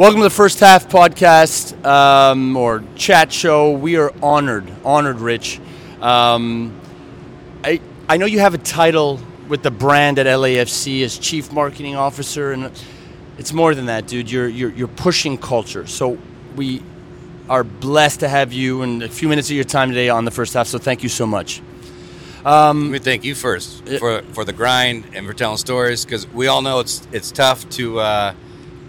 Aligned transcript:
Welcome 0.00 0.20
to 0.20 0.24
the 0.24 0.30
first 0.30 0.60
half 0.60 0.88
podcast 0.88 1.84
um, 1.84 2.56
or 2.56 2.82
chat 2.96 3.30
show. 3.30 3.72
We 3.72 3.96
are 3.96 4.10
honored, 4.22 4.64
honored, 4.82 5.20
Rich. 5.20 5.60
Um, 6.00 6.80
I 7.62 7.82
I 8.08 8.16
know 8.16 8.24
you 8.24 8.38
have 8.38 8.54
a 8.54 8.58
title 8.58 9.20
with 9.46 9.62
the 9.62 9.70
brand 9.70 10.18
at 10.18 10.24
LAFC 10.24 11.04
as 11.04 11.18
chief 11.18 11.52
marketing 11.52 11.96
officer, 11.96 12.52
and 12.52 12.72
it's 13.36 13.52
more 13.52 13.74
than 13.74 13.84
that, 13.86 14.06
dude. 14.06 14.30
You're 14.30 14.48
you're, 14.48 14.70
you're 14.70 14.88
pushing 14.88 15.36
culture. 15.36 15.86
So 15.86 16.16
we 16.56 16.82
are 17.50 17.62
blessed 17.62 18.20
to 18.20 18.28
have 18.30 18.54
you 18.54 18.80
and 18.80 19.02
a 19.02 19.08
few 19.10 19.28
minutes 19.28 19.50
of 19.50 19.54
your 19.56 19.64
time 19.64 19.90
today 19.90 20.08
on 20.08 20.24
the 20.24 20.30
first 20.30 20.54
half. 20.54 20.66
So 20.66 20.78
thank 20.78 21.02
you 21.02 21.10
so 21.10 21.26
much. 21.26 21.60
Let 22.42 22.72
me 22.72 22.98
thank 23.00 23.22
you 23.22 23.34
first 23.34 23.86
for, 23.98 24.22
for 24.32 24.46
the 24.46 24.54
grind 24.54 25.04
and 25.12 25.26
for 25.26 25.34
telling 25.34 25.58
stories 25.58 26.06
because 26.06 26.26
we 26.26 26.46
all 26.46 26.62
know 26.62 26.80
it's 26.80 27.06
it's 27.12 27.30
tough 27.30 27.68
to 27.76 28.00
uh, 28.00 28.34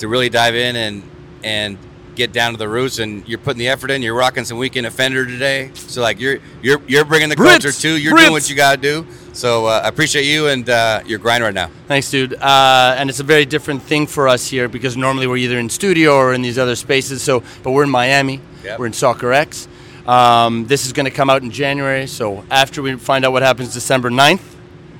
to 0.02 0.08
really 0.08 0.30
dive 0.30 0.55
in 0.55 0.76
and 0.76 1.04
and 1.44 1.78
get 2.14 2.34
down 2.34 2.52
to 2.52 2.58
the 2.58 2.68
roots 2.68 3.00
and 3.00 3.28
you're 3.28 3.40
putting 3.40 3.58
the 3.60 3.70
effort 3.70 3.90
in. 3.90 4.02
You're 4.02 4.14
rocking 4.16 4.44
some 4.44 4.58
weekend 4.58 4.86
offender 4.86 5.26
today, 5.26 5.72
so 5.74 6.02
like 6.02 6.20
you're 6.20 6.40
you're 6.62 6.82
you're 6.88 7.05
bringing 7.05 7.30
the 7.30 7.36
Brits! 7.36 7.62
culture 7.62 7.72
too. 7.72 7.98
You're 7.98 8.14
Brits! 8.14 8.20
doing 8.20 8.32
what 8.34 8.50
you 8.50 8.55
got 8.55 8.76
to 8.76 8.82
do. 8.82 9.08
So 9.34 9.66
uh, 9.68 9.82
I 9.86 9.88
appreciate 9.88 10.26
you 10.26 10.48
and 10.48 10.70
uh, 10.70 11.02
your 11.05 11.18
grind 11.18 11.41
right 11.44 11.54
now. 11.54 11.70
Thanks, 11.88 12.12
dude. 12.12 12.34
Uh, 12.34 12.96
and 12.98 13.10
it's 13.10 13.21
a 13.21 13.24
very 13.24 13.46
different 13.46 13.82
thing 13.82 14.05
for 14.05 14.27
us 14.27 14.48
here 14.49 14.68
because 14.68 14.98
normally 14.98 15.26
we're 15.26 15.38
either 15.38 15.58
in 15.58 15.70
studio 15.70 16.15
or 16.15 16.34
in 16.34 16.41
these 16.41 16.60
other 16.60 16.76
spaces. 16.76 17.21
So, 17.24 17.41
but 17.63 17.71
we're 17.71 17.84
in 17.86 17.90
Miami. 17.90 18.41
Yep. 18.65 18.80
We're 18.80 18.88
in 18.88 18.91
Soccerex. 18.91 19.68
Um, 20.05 20.68
this 20.68 20.86
is 20.86 20.91
going 20.91 21.05
to 21.05 21.12
come 21.12 21.30
out 21.30 21.43
in 21.43 21.49
January. 21.52 22.08
So 22.08 22.43
after 22.52 22.82
we 22.82 22.98
find 22.98 23.24
out 23.24 23.32
what 23.32 23.41
happens 23.41 23.74
December 23.74 24.10
9th, 24.10 24.41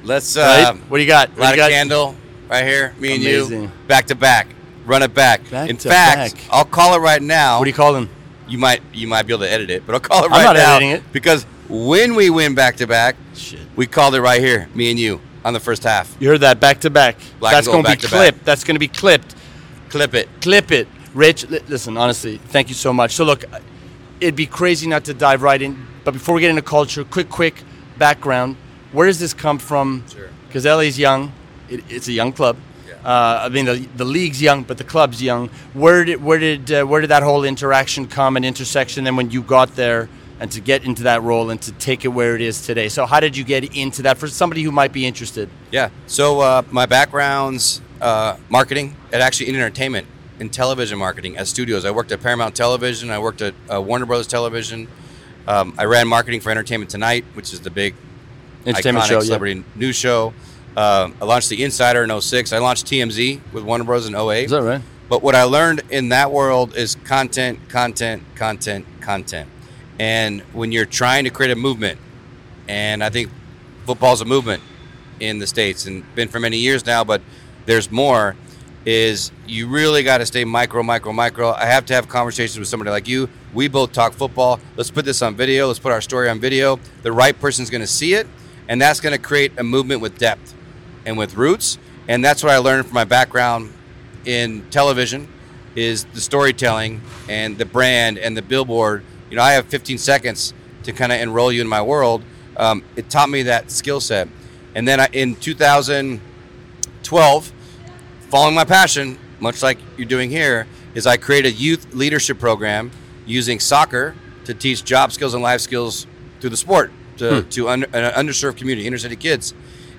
Let's 0.04 0.38
right? 0.38 0.64
uh, 0.64 0.74
what 0.76 0.98
do 0.98 1.04
you 1.04 1.10
got? 1.10 1.30
What 1.32 1.40
light 1.40 1.58
you 1.58 1.64
a 1.64 1.66
got? 1.66 1.72
candle 1.72 2.16
right 2.50 2.64
here, 2.66 2.96
me 3.00 3.16
and 3.16 3.24
you, 3.24 3.70
back 3.88 4.06
to 4.08 4.16
back, 4.16 4.48
run 4.92 5.04
it 5.04 5.14
back. 5.14 5.50
Back 5.50 5.70
in 5.70 5.78
fact, 5.78 6.36
back. 6.36 6.44
I'll 6.52 6.66
call 6.66 6.96
it 6.96 7.00
right 7.00 7.22
now. 7.22 7.58
What 7.58 7.66
do 7.66 7.70
you 7.70 7.76
call 7.76 7.94
them? 7.94 8.10
you 8.52 8.58
might 8.58 8.82
you 8.94 9.08
might 9.08 9.26
be 9.26 9.34
able 9.34 9.46
to 9.46 9.52
edit 9.52 9.70
it, 9.70 9.86
but 9.86 9.94
I'll 9.94 10.02
call 10.02 10.26
it 10.26 10.26
I'm 10.26 10.32
right 10.32 10.44
now. 10.44 10.50
I'm 10.50 10.56
not 10.56 10.68
editing 10.76 10.90
it. 10.92 11.04
because 11.14 11.44
when 11.70 12.16
we 12.16 12.30
win 12.30 12.54
back 12.54 12.76
to 12.78 12.88
back, 12.88 13.16
we 13.76 13.88
called 13.88 14.14
it 14.14 14.22
right 14.22 14.42
here, 14.42 14.68
me 14.76 14.92
and 14.92 15.00
you, 15.00 15.22
on 15.46 15.54
the 15.54 15.60
first 15.60 15.84
half. 15.84 16.16
You 16.20 16.28
heard 16.28 16.42
that 16.42 16.60
back 16.60 16.82
to 16.82 16.90
back. 16.90 17.18
That's 17.42 17.68
going 17.68 17.84
to 17.84 17.90
be 17.90 17.94
back 17.94 18.00
to 18.00 18.08
back. 18.08 18.18
clipped. 18.18 18.46
That's 18.46 18.64
going 18.66 18.76
to 18.76 18.80
be 18.80 18.90
clipped. 18.90 19.36
Clip 19.90 20.14
it. 20.14 20.30
Clip 20.42 20.72
it. 20.72 20.88
Rich, 21.14 21.50
li- 21.50 21.62
listen, 21.68 21.98
honestly, 21.98 22.38
thank 22.38 22.68
you 22.70 22.76
so 22.76 22.94
much. 22.94 23.14
So, 23.14 23.24
look, 23.24 23.46
it'd 24.20 24.36
be 24.36 24.46
crazy 24.46 24.88
not 24.88 25.06
to 25.06 25.14
dive 25.14 25.42
right 25.42 25.62
in. 25.62 25.88
But 26.04 26.14
before 26.14 26.36
we 26.36 26.42
get 26.42 26.50
into 26.50 26.62
culture, 26.62 27.04
quick, 27.04 27.30
quick 27.30 27.64
background. 27.98 28.58
Where 28.92 29.08
does 29.08 29.20
this 29.20 29.34
come 29.34 29.60
from? 29.60 30.04
Sure. 30.10 30.30
Because 30.48 30.66
LA's 30.66 31.00
young. 31.00 31.32
It, 31.70 31.84
it's 31.90 32.08
a 32.08 32.14
young 32.14 32.34
club. 32.34 32.58
Yeah. 33.04 33.10
Uh, 33.10 33.46
I 33.46 33.50
mean, 33.50 33.66
the, 33.66 33.88
the 33.96 34.06
league's 34.06 34.42
young, 34.42 34.64
but 34.64 34.78
the 34.78 34.84
club's 34.84 35.22
young. 35.22 35.50
Where 35.74 36.06
did 36.06 36.24
where 36.24 36.40
did 36.40 36.72
uh, 36.72 36.86
where 36.86 37.02
did 37.02 37.10
that 37.10 37.24
whole 37.24 37.44
interaction 37.44 38.08
come 38.08 38.36
and 38.36 38.46
intersection? 38.46 39.04
Then 39.04 39.16
when 39.16 39.32
you 39.32 39.42
got 39.42 39.76
there 39.76 40.10
and 40.42 40.52
to 40.52 40.60
get 40.60 40.84
into 40.84 41.04
that 41.04 41.22
role 41.22 41.52
and 41.52 41.62
to 41.62 41.72
take 41.74 42.04
it 42.04 42.08
where 42.08 42.36
it 42.36 42.42
is 42.42 42.66
today. 42.66 42.90
So 42.90 43.06
how 43.06 43.20
did 43.20 43.38
you 43.38 43.44
get 43.44 43.76
into 43.76 44.02
that 44.02 44.18
for 44.18 44.28
somebody 44.28 44.64
who 44.64 44.72
might 44.72 44.92
be 44.92 45.06
interested? 45.06 45.48
Yeah. 45.70 45.90
So 46.08 46.40
uh, 46.40 46.64
my 46.72 46.88
background's 46.88 47.80
uh, 48.02 48.38
marketing 48.50 48.96
and 49.14 49.22
actually 49.22 49.50
in 49.50 49.56
entertainment, 49.56 50.08
in 50.40 50.50
television 50.50 50.98
marketing 50.98 51.38
at 51.38 51.48
studios. 51.48 51.86
I 51.86 51.92
worked 51.92 52.12
at 52.12 52.22
Paramount 52.22 52.56
Television. 52.56 53.12
I 53.12 53.20
worked 53.20 53.44
at 53.44 53.54
uh, 53.72 53.80
Warner 53.80 54.08
Brothers 54.08 54.26
Television. 54.26 54.88
Um, 55.48 55.76
I 55.78 55.86
ran 55.86 56.08
marketing 56.08 56.42
for 56.42 56.50
Entertainment 56.50 56.90
Tonight, 56.90 57.24
which 57.36 57.54
is 57.54 57.62
the 57.62 57.70
big 57.70 57.94
Entertainment 58.66 59.06
iconic 59.06 59.10
show, 59.10 59.20
yeah. 59.20 59.26
celebrity 59.26 59.64
news 59.76 59.96
show. 59.96 60.34
Um 60.78 61.16
I 61.22 61.26
launched 61.26 61.50
the 61.50 61.64
Insider 61.64 62.04
in 62.04 62.22
06. 62.22 62.54
I 62.54 62.60
launched 62.60 62.86
TMZ 62.88 63.42
with 63.52 63.64
Warner 63.64 63.84
Bros. 63.84 64.08
in 64.08 64.16
08. 64.16 64.46
Is 64.46 64.52
that 64.52 64.64
right? 64.64 64.82
But 65.12 65.22
what 65.22 65.36
I 65.36 65.44
learned 65.44 65.82
in 65.90 66.08
that 66.10 66.32
world 66.32 66.78
is 66.78 66.96
content, 66.96 67.68
content, 67.68 68.24
content, 68.36 68.86
content. 69.02 69.50
And 70.00 70.40
when 70.54 70.72
you're 70.72 70.86
trying 70.86 71.26
to 71.26 71.30
create 71.30 71.52
a 71.52 71.56
movement, 71.58 72.00
and 72.70 73.04
I 73.04 73.10
think 73.10 73.30
football's 73.86 74.22
a 74.22 74.26
movement 74.26 74.64
in 75.20 75.40
the 75.40 75.48
States 75.48 75.86
and 75.86 76.04
been 76.16 76.30
for 76.30 76.40
many 76.40 76.58
years 76.58 76.86
now, 76.86 77.04
but 77.04 77.22
there's 77.66 77.92
more, 77.92 78.38
is 78.86 79.34
you 79.46 79.68
really 79.68 80.02
got 80.02 80.20
to 80.20 80.26
stay 80.26 80.46
micro, 80.46 80.82
micro, 80.82 81.12
micro. 81.12 81.52
I 81.52 81.66
have 81.66 81.86
to 81.88 81.94
have 81.94 82.08
conversations 82.08 82.58
with 82.58 82.70
somebody 82.70 82.90
like 82.90 83.08
you. 83.08 83.28
We 83.54 83.68
both 83.68 83.92
talk 83.92 84.14
football. 84.14 84.62
Let's 84.78 84.92
put 84.92 85.04
this 85.04 85.22
on 85.22 85.36
video. 85.36 85.68
Let's 85.68 85.78
put 85.78 85.92
our 85.92 86.02
story 86.02 86.30
on 86.30 86.40
video. 86.40 86.80
The 87.04 87.12
right 87.12 87.38
person's 87.38 87.70
going 87.70 87.82
to 87.82 87.88
see 87.88 88.14
it, 88.14 88.28
and 88.70 88.82
that's 88.82 89.02
going 89.02 89.14
to 89.14 89.22
create 89.22 89.52
a 89.60 89.64
movement 89.64 90.00
with 90.00 90.18
depth 90.18 90.56
and 91.06 91.18
with 91.18 91.36
roots. 91.36 91.78
And 92.08 92.24
that's 92.24 92.44
what 92.44 92.52
I 92.52 92.58
learned 92.58 92.86
from 92.86 92.96
my 92.96 93.06
background 93.06 93.74
in 94.26 94.64
television 94.70 95.28
is 95.76 96.06
the 96.06 96.22
storytelling 96.22 97.02
and 97.30 97.58
the 97.58 97.66
brand 97.66 98.18
and 98.18 98.36
the 98.36 98.42
billboard. 98.42 99.04
You 99.30 99.38
know, 99.38 99.44
I 99.44 99.54
have 99.54 99.66
15 99.68 99.98
seconds 99.98 100.54
to 100.84 100.92
kind 100.92 101.12
of 101.12 101.20
enroll 101.20 101.52
you 101.52 101.62
in 101.62 101.68
my 101.68 101.82
world. 101.82 102.24
Um, 102.58 102.84
it 102.96 103.10
taught 103.10 103.30
me 103.30 103.44
that 103.44 103.72
skill 103.72 104.02
set. 104.02 104.28
And 104.76 104.88
then 104.88 105.00
I, 105.00 105.08
in 105.14 105.36
2012, 105.36 107.54
following 108.30 108.56
my 108.56 108.66
passion, 108.66 109.18
much 109.40 109.64
like 109.64 109.78
you're 109.98 110.08
doing 110.08 110.30
here, 110.30 110.68
is 110.94 111.08
I 111.08 111.18
created 111.18 111.54
a 111.54 111.56
youth 111.56 111.94
leadership 111.94 112.40
program 112.40 112.92
using 113.26 113.60
soccer 113.60 114.16
to 114.46 114.54
teach 114.54 114.84
job 114.84 115.12
skills 115.12 115.34
and 115.34 115.44
life 115.44 115.62
skills 115.62 116.08
through 116.40 116.50
the 116.50 116.58
sport 116.58 116.92
to, 117.18 117.44
to 117.44 117.70
un, 117.70 117.84
an 117.94 118.12
underserved 118.14 118.58
community, 118.58 118.88
inner 118.88 118.98
city 118.98 119.16
kids. 119.16 119.54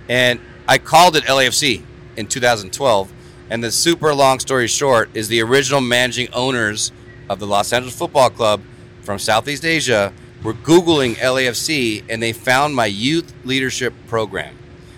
And 0.09 0.41
I 0.69 0.79
called 0.79 1.17
it 1.17 1.25
LAFC 1.25 1.83
in 2.17 2.27
2012. 2.27 3.13
And 3.51 3.63
the 3.63 3.71
super 3.73 4.15
long 4.15 4.39
story 4.39 4.67
short 4.67 5.11
is 5.15 5.29
the 5.29 5.43
original 5.43 5.81
managing 5.81 6.29
owners 6.33 6.93
of 7.29 7.39
the 7.39 7.47
Los 7.47 7.73
Angeles 7.73 7.97
Football 7.97 8.31
Club 8.31 8.63
from 9.03 9.19
Southeast 9.19 9.65
Asia 9.65 10.13
were 10.43 10.55
Googling 10.55 11.15
LAFC 11.17 12.03
and 12.09 12.23
they 12.23 12.33
found 12.33 12.75
my 12.75 12.87
youth 12.87 13.33
leadership 13.45 13.93
program. 14.09 14.57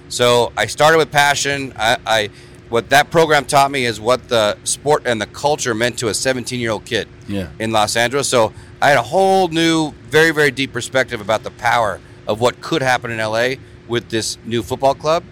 So 0.09 0.53
I 0.57 0.67
started 0.67 0.99
with 0.99 1.11
passion. 1.11 1.73
I, 1.77 1.97
I 2.07 2.31
what 2.69 2.91
that 2.91 3.11
program 3.11 3.45
taught 3.45 3.71
me 3.71 3.85
is 3.85 4.01
what 4.01 4.29
the 4.29 4.57
sport 4.65 5.03
and 5.07 5.21
the 5.21 5.27
culture 5.27 5.75
meant 5.75 5.99
to 5.99 6.09
a 6.09 6.15
17 6.15 6.59
year 6.61 6.71
old 6.71 6.85
kid 6.85 7.09
Yeah. 7.29 7.49
in 7.59 7.73
Los 7.73 7.97
Angeles. 7.97 8.29
So 8.29 8.53
I 8.81 8.89
had 8.89 8.99
a 8.99 9.03
whole 9.03 9.49
new, 9.49 9.93
very, 10.09 10.31
very 10.31 10.51
deep 10.51 10.73
perspective 10.73 11.21
about 11.21 11.43
the 11.43 11.51
power 11.53 12.01
of 12.27 12.41
what 12.41 12.61
could 12.61 12.83
happen 12.83 13.11
in 13.11 13.19
LA 13.19 13.55
with 13.87 14.09
this 14.09 14.39
new 14.45 14.63
football 14.63 14.95
club. 14.95 15.25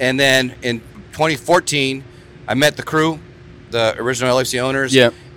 And 0.00 0.18
then 0.18 0.54
in 0.62 0.80
2014, 1.12 2.02
I 2.48 2.54
met 2.54 2.76
the 2.76 2.82
crew, 2.82 3.20
the 3.70 3.94
original 3.98 4.36
LFC 4.36 4.58
owners, 4.58 4.94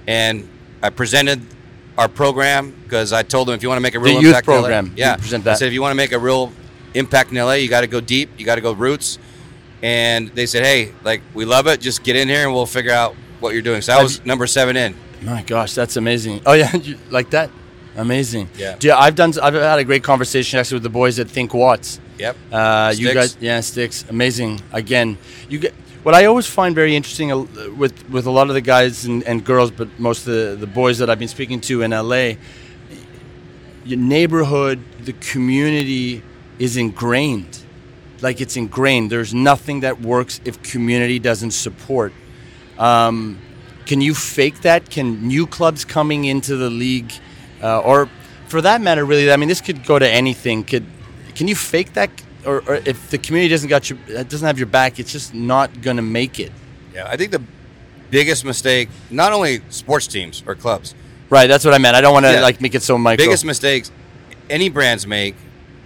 and 0.07 0.49
I 0.81 0.89
presented 0.89 1.41
our 1.97 2.07
program 2.07 2.71
because 2.83 3.13
I 3.13 3.21
told 3.23 3.47
them 3.47 3.55
if 3.55 3.61
you 3.61 3.69
want 3.69 3.77
to 3.77 3.83
make 3.83 3.95
a 3.95 3.99
real 3.99 4.21
youth 4.21 4.29
impact 4.35 4.47
in 4.47 4.53
LA, 4.53 4.59
program, 4.61 4.85
you 4.87 4.93
yeah, 4.95 5.15
present 5.17 5.43
that. 5.43 5.51
I 5.51 5.55
said 5.55 5.67
if 5.67 5.73
you 5.73 5.81
want 5.81 5.91
to 5.91 5.95
make 5.95 6.11
a 6.11 6.19
real 6.19 6.51
impact 6.93 7.31
in 7.31 7.37
LA, 7.37 7.53
you 7.53 7.69
got 7.69 7.81
to 7.81 7.87
go 7.87 8.01
deep, 8.01 8.29
you 8.37 8.45
got 8.45 8.55
to 8.55 8.61
go 8.61 8.71
roots. 8.73 9.19
And 9.83 10.29
they 10.29 10.45
said, 10.45 10.63
hey, 10.63 10.93
like 11.03 11.21
we 11.33 11.45
love 11.45 11.67
it, 11.67 11.81
just 11.81 12.03
get 12.03 12.15
in 12.15 12.29
here 12.29 12.45
and 12.45 12.53
we'll 12.53 12.65
figure 12.65 12.93
out 12.93 13.15
what 13.39 13.53
you're 13.53 13.61
doing. 13.61 13.81
So 13.81 13.93
I 13.93 14.01
was 14.01 14.25
number 14.25 14.47
seven 14.47 14.77
in. 14.77 14.95
My 15.21 15.43
gosh, 15.43 15.73
that's 15.73 15.97
amazing. 15.97 16.41
Oh 16.45 16.53
yeah, 16.53 16.71
like 17.09 17.29
that? 17.31 17.49
Amazing. 17.95 18.49
Yeah. 18.57 18.77
Yeah, 18.81 18.97
I've 18.97 19.15
done. 19.15 19.33
I've 19.41 19.53
had 19.53 19.79
a 19.79 19.83
great 19.83 20.03
conversation 20.03 20.59
actually 20.59 20.77
with 20.77 20.83
the 20.83 20.89
boys 20.89 21.19
at 21.19 21.29
Think 21.29 21.53
Watts. 21.53 21.99
Yep. 22.23 22.37
Uh, 22.53 22.93
you 22.95 23.09
Sticks. 23.09 23.13
guys, 23.13 23.37
yeah, 23.41 23.59
sticks, 23.59 24.05
amazing. 24.09 24.61
Again, 24.71 25.17
you 25.49 25.59
get 25.59 25.73
what 26.03 26.15
I 26.15 26.23
always 26.23 26.47
find 26.47 26.73
very 26.73 26.95
interesting 26.95 27.33
uh, 27.33 27.45
with 27.75 28.09
with 28.09 28.27
a 28.27 28.31
lot 28.31 28.47
of 28.47 28.53
the 28.53 28.61
guys 28.61 29.03
and, 29.03 29.23
and 29.23 29.43
girls, 29.43 29.71
but 29.71 29.89
most 29.99 30.25
of 30.25 30.33
the, 30.33 30.55
the 30.57 30.67
boys 30.67 30.99
that 30.99 31.09
I've 31.09 31.19
been 31.19 31.27
speaking 31.27 31.59
to 31.61 31.81
in 31.81 31.91
LA. 31.91 32.35
Your 33.83 33.99
neighborhood, 33.99 34.79
the 35.03 35.11
community 35.11 36.23
is 36.59 36.77
ingrained. 36.77 37.59
Like 38.21 38.39
it's 38.39 38.55
ingrained. 38.55 39.11
There's 39.11 39.33
nothing 39.33 39.81
that 39.81 39.99
works 39.99 40.39
if 40.45 40.63
community 40.63 41.19
doesn't 41.19 41.51
support. 41.51 42.13
Um, 42.79 43.37
can 43.85 43.99
you 43.99 44.13
fake 44.15 44.61
that? 44.61 44.89
Can 44.89 45.27
new 45.27 45.45
clubs 45.45 45.83
coming 45.83 46.23
into 46.23 46.55
the 46.55 46.69
league, 46.69 47.11
uh, 47.61 47.81
or 47.81 48.09
for 48.47 48.61
that 48.61 48.79
matter, 48.79 49.03
really? 49.03 49.29
I 49.29 49.35
mean, 49.35 49.49
this 49.49 49.59
could 49.59 49.85
go 49.85 49.99
to 49.99 50.09
anything. 50.09 50.63
Could 50.63 50.85
can 51.35 51.47
you 51.47 51.55
fake 51.55 51.93
that? 51.93 52.09
Or, 52.45 52.61
or 52.67 52.75
if 52.85 53.09
the 53.09 53.17
community 53.17 53.49
doesn't 53.49 53.69
got 53.69 53.89
your 53.89 53.97
uh, 54.17 54.23
doesn't 54.23 54.45
have 54.45 54.57
your 54.57 54.67
back, 54.67 54.99
it's 54.99 55.11
just 55.11 55.33
not 55.33 55.81
gonna 55.81 56.01
make 56.01 56.39
it. 56.39 56.51
Yeah, 56.93 57.07
I 57.07 57.15
think 57.15 57.31
the 57.31 57.41
biggest 58.11 58.43
mistake, 58.45 58.89
not 59.09 59.31
only 59.33 59.61
sports 59.69 60.07
teams 60.07 60.43
or 60.45 60.55
clubs, 60.55 60.93
Right. 61.29 61.47
That's 61.47 61.65
what 61.65 61.73
I 61.73 61.79
meant. 61.79 61.95
I 61.95 62.01
don't 62.01 62.13
want 62.13 62.25
to 62.27 62.33
Yeah. 62.33 62.41
like 62.41 62.61
make 62.61 62.75
it 62.75 62.83
so 62.83 62.95
micro. 62.97 63.25
biggest 63.25 63.43
mistakes 63.43 63.91
any 64.51 64.69
brands 64.69 65.07
make 65.07 65.35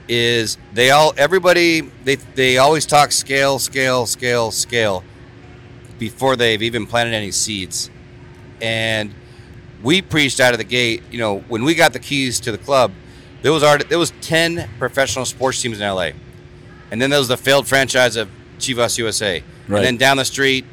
is 0.09 0.57
they 0.73 0.89
all 0.91 1.13
everybody 1.17 1.81
they 2.03 2.15
they 2.35 2.57
always 2.57 2.85
talk 2.85 3.11
scale, 3.13 3.59
scale, 3.59 4.05
scale, 4.05 4.51
scale 4.51 5.03
before 5.99 6.35
they've 6.35 6.61
even 6.61 6.85
planted 6.85 7.13
any 7.13 7.31
seeds. 7.31 7.89
And 8.61 9.13
we 9.83 10.01
preached 10.01 10.39
out 10.39 10.53
of 10.53 10.57
the 10.57 10.63
gate, 10.65 11.03
you 11.11 11.19
know, 11.19 11.39
when 11.47 11.63
we 11.63 11.75
got 11.75 11.93
the 11.93 11.99
keys 11.99 12.39
to 12.41 12.51
the 12.51 12.57
club, 12.57 12.91
there 13.41 13.51
was 13.51 13.63
already, 13.63 13.85
there 13.85 13.99
was 13.99 14.11
10 14.21 14.69
professional 14.79 15.25
sports 15.25 15.61
teams 15.61 15.79
in 15.79 15.87
LA. 15.87 16.11
And 16.91 17.01
then 17.01 17.09
there 17.09 17.19
was 17.19 17.27
the 17.27 17.37
failed 17.37 17.67
franchise 17.67 18.15
of 18.15 18.29
Chivas 18.59 18.97
USA. 18.97 19.43
Right. 19.67 19.77
And 19.77 19.85
then 19.85 19.97
down 19.97 20.17
the 20.17 20.25
street, 20.25 20.65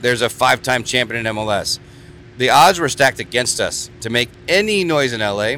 there's 0.00 0.22
a 0.22 0.28
five-time 0.28 0.84
champion 0.84 1.26
in 1.26 1.34
MLS. 1.34 1.78
the 2.38 2.50
odds 2.50 2.78
were 2.78 2.88
stacked 2.88 3.18
against 3.18 3.60
us 3.60 3.90
to 4.00 4.10
make 4.10 4.28
any 4.46 4.84
noise 4.84 5.12
in 5.12 5.20
LA. 5.20 5.56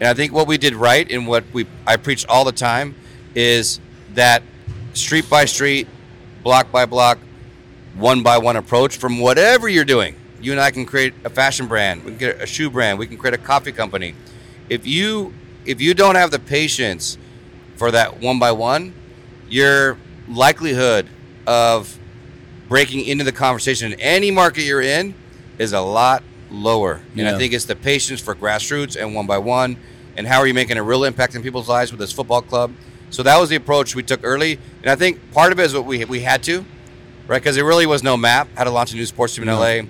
And 0.00 0.08
I 0.08 0.14
think 0.14 0.32
what 0.32 0.46
we 0.46 0.58
did 0.58 0.74
right 0.74 1.10
and 1.10 1.26
what 1.26 1.44
we 1.52 1.66
I 1.86 1.96
preach 1.96 2.26
all 2.26 2.44
the 2.44 2.52
time 2.52 2.94
is 3.34 3.80
that 4.14 4.42
street 4.92 5.28
by 5.30 5.46
street, 5.46 5.88
block 6.42 6.70
by 6.70 6.84
block, 6.84 7.18
one 7.94 8.22
by 8.22 8.38
one 8.38 8.56
approach 8.56 8.96
from 8.96 9.20
whatever 9.20 9.68
you're 9.68 9.84
doing. 9.84 10.16
You 10.40 10.52
and 10.52 10.60
I 10.60 10.70
can 10.70 10.84
create 10.84 11.14
a 11.24 11.30
fashion 11.30 11.66
brand, 11.66 12.04
we 12.04 12.10
can 12.10 12.18
get 12.18 12.42
a 12.42 12.46
shoe 12.46 12.68
brand, 12.68 12.98
we 12.98 13.06
can 13.06 13.16
create 13.16 13.34
a 13.34 13.38
coffee 13.38 13.72
company. 13.72 14.14
If 14.68 14.86
you 14.86 15.32
if 15.66 15.80
you 15.80 15.94
don't 15.94 16.14
have 16.14 16.30
the 16.30 16.38
patience 16.38 17.18
for 17.76 17.90
that 17.90 18.20
one 18.20 18.38
by 18.38 18.52
one, 18.52 18.94
your 19.48 19.96
likelihood 20.28 21.06
of 21.46 21.98
breaking 22.68 23.04
into 23.04 23.24
the 23.24 23.32
conversation 23.32 23.92
in 23.92 24.00
any 24.00 24.30
market 24.30 24.62
you're 24.64 24.80
in 24.80 25.14
is 25.58 25.72
a 25.72 25.80
lot 25.80 26.22
lower. 26.50 27.00
And 27.12 27.20
Yeah. 27.20 27.34
I 27.34 27.38
think 27.38 27.52
it's 27.52 27.64
the 27.64 27.76
patience 27.76 28.20
for 28.20 28.34
grassroots 28.34 28.96
and 29.00 29.14
one 29.14 29.26
by 29.26 29.38
one, 29.38 29.76
and 30.16 30.26
how 30.26 30.38
are 30.38 30.46
you 30.46 30.54
making 30.54 30.76
a 30.78 30.82
real 30.82 31.04
impact 31.04 31.34
in 31.34 31.42
people's 31.42 31.68
lives 31.68 31.90
with 31.90 32.00
this 32.00 32.12
football 32.12 32.42
club. 32.42 32.72
So 33.10 33.22
that 33.24 33.38
was 33.38 33.50
the 33.50 33.56
approach 33.56 33.94
we 33.94 34.02
took 34.02 34.20
early, 34.22 34.58
and 34.82 34.90
I 34.90 34.96
think 34.96 35.32
part 35.32 35.52
of 35.52 35.60
it 35.60 35.64
is 35.64 35.74
what 35.74 35.84
we 35.84 36.04
we 36.06 36.20
had 36.20 36.42
to, 36.44 36.64
right? 37.26 37.42
Because 37.42 37.56
there 37.56 37.64
really 37.64 37.84
was 37.86 38.02
no 38.02 38.16
map 38.16 38.48
how 38.54 38.64
to 38.64 38.70
launch 38.70 38.92
a 38.92 38.96
new 38.96 39.04
sports 39.06 39.34
team 39.34 39.42
in 39.44 39.48
No. 39.48 39.58
LA. 39.60 39.82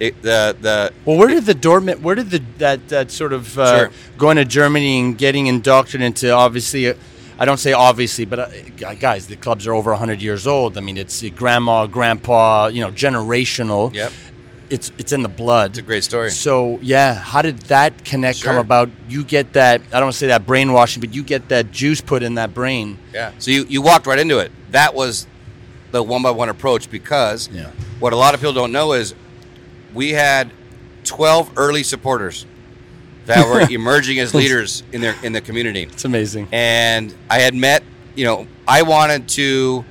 It, 0.00 0.22
the 0.22 0.56
the 0.60 0.92
Well, 1.04 1.18
where 1.18 1.28
did 1.28 1.44
the 1.44 1.54
Dortmund? 1.54 2.00
Where 2.00 2.14
did 2.14 2.30
the 2.30 2.42
that 2.58 2.88
that 2.88 3.10
sort 3.10 3.32
of 3.32 3.58
uh, 3.58 3.78
Sure. 3.78 3.90
going 4.18 4.36
to 4.38 4.44
Germany 4.46 4.98
and 4.98 5.16
getting 5.18 5.46
indoctrinated 5.46 6.06
into 6.06 6.30
obviously? 6.32 6.88
Uh, 6.88 6.94
I 7.38 7.44
don't 7.46 7.58
say 7.58 7.72
obviously, 7.72 8.24
but 8.26 8.38
uh, 8.38 8.94
guys, 8.94 9.26
the 9.26 9.36
clubs 9.36 9.66
are 9.66 9.74
over 9.74 9.94
hundred 9.94 10.20
years 10.22 10.46
old. 10.46 10.76
I 10.76 10.80
mean, 10.80 10.96
it's 10.98 11.22
grandma, 11.30 11.86
grandpa, 11.86 12.66
you 12.68 12.80
know, 12.82 12.90
generational. 12.90 13.92
Yep. 13.94 14.12
It's 14.70 14.92
it's 14.98 15.12
in 15.12 15.22
the 15.22 15.28
blood. 15.28 15.70
it's 15.70 15.78
a 15.80 15.82
great 15.82 16.04
story. 16.04 16.30
So 16.30 16.78
yeah, 16.80 17.14
how 17.14 17.42
did 17.42 17.58
that 17.68 18.04
connect 18.04 18.42
come 18.42 18.56
about? 18.56 18.88
You 19.08 19.24
get 19.24 19.52
that 19.54 19.80
I 19.92 19.94
don't 19.98 20.04
want 20.04 20.12
to 20.14 20.18
say 20.18 20.28
that 20.28 20.46
brainwashing, 20.46 21.00
but 21.00 21.12
you 21.14 21.22
get 21.24 21.48
that 21.48 21.72
juice 21.72 22.00
put 22.00 22.22
in 22.22 22.34
that 22.36 22.54
brain. 22.54 22.96
Yeah. 23.12 23.32
So 23.38 23.50
you, 23.50 23.64
you 23.68 23.82
walked 23.82 24.06
right 24.06 24.18
into 24.18 24.38
it. 24.38 24.52
That 24.70 24.94
was 24.94 25.26
the 25.90 26.02
one 26.02 26.22
by 26.22 26.30
one 26.30 26.48
approach 26.48 26.88
because 26.90 27.48
Yeah. 27.48 27.70
what 27.98 28.12
a 28.12 28.16
lot 28.16 28.34
of 28.34 28.40
people 28.40 28.52
don't 28.52 28.70
know 28.70 28.92
is 28.92 29.12
we 29.94 30.10
had 30.10 30.50
12 31.04 31.52
early 31.56 31.82
supporters 31.82 32.46
that 33.26 33.46
were 33.46 33.60
emerging 33.74 34.18
as 34.18 34.34
leaders 34.34 34.82
in 34.92 35.00
their 35.00 35.14
in 35.22 35.32
the 35.32 35.40
community. 35.40 35.82
It's 35.82 36.04
amazing. 36.04 36.48
And 36.52 37.14
I 37.28 37.40
had 37.40 37.54
met, 37.54 37.82
you 38.14 38.24
know, 38.24 38.46
I 38.66 38.82
wanted 38.82 39.28
to 39.30 39.84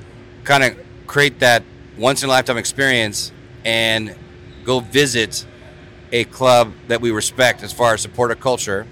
kind 0.44 0.64
of 0.64 0.78
create 1.08 1.40
that 1.40 1.64
once 1.98 2.24
in 2.24 2.30
a 2.30 2.32
lifetime 2.32 2.58
experience 2.58 3.32
and 3.66 4.16
go 4.64 4.80
visit 4.80 5.46
a 6.12 6.24
club 6.26 6.74
that 6.88 7.02
we 7.02 7.12
respect 7.12 7.64
as 7.64 7.72
far 7.72 7.94
as 7.94 8.02
supporter 8.02 8.36
culture. 8.36 8.88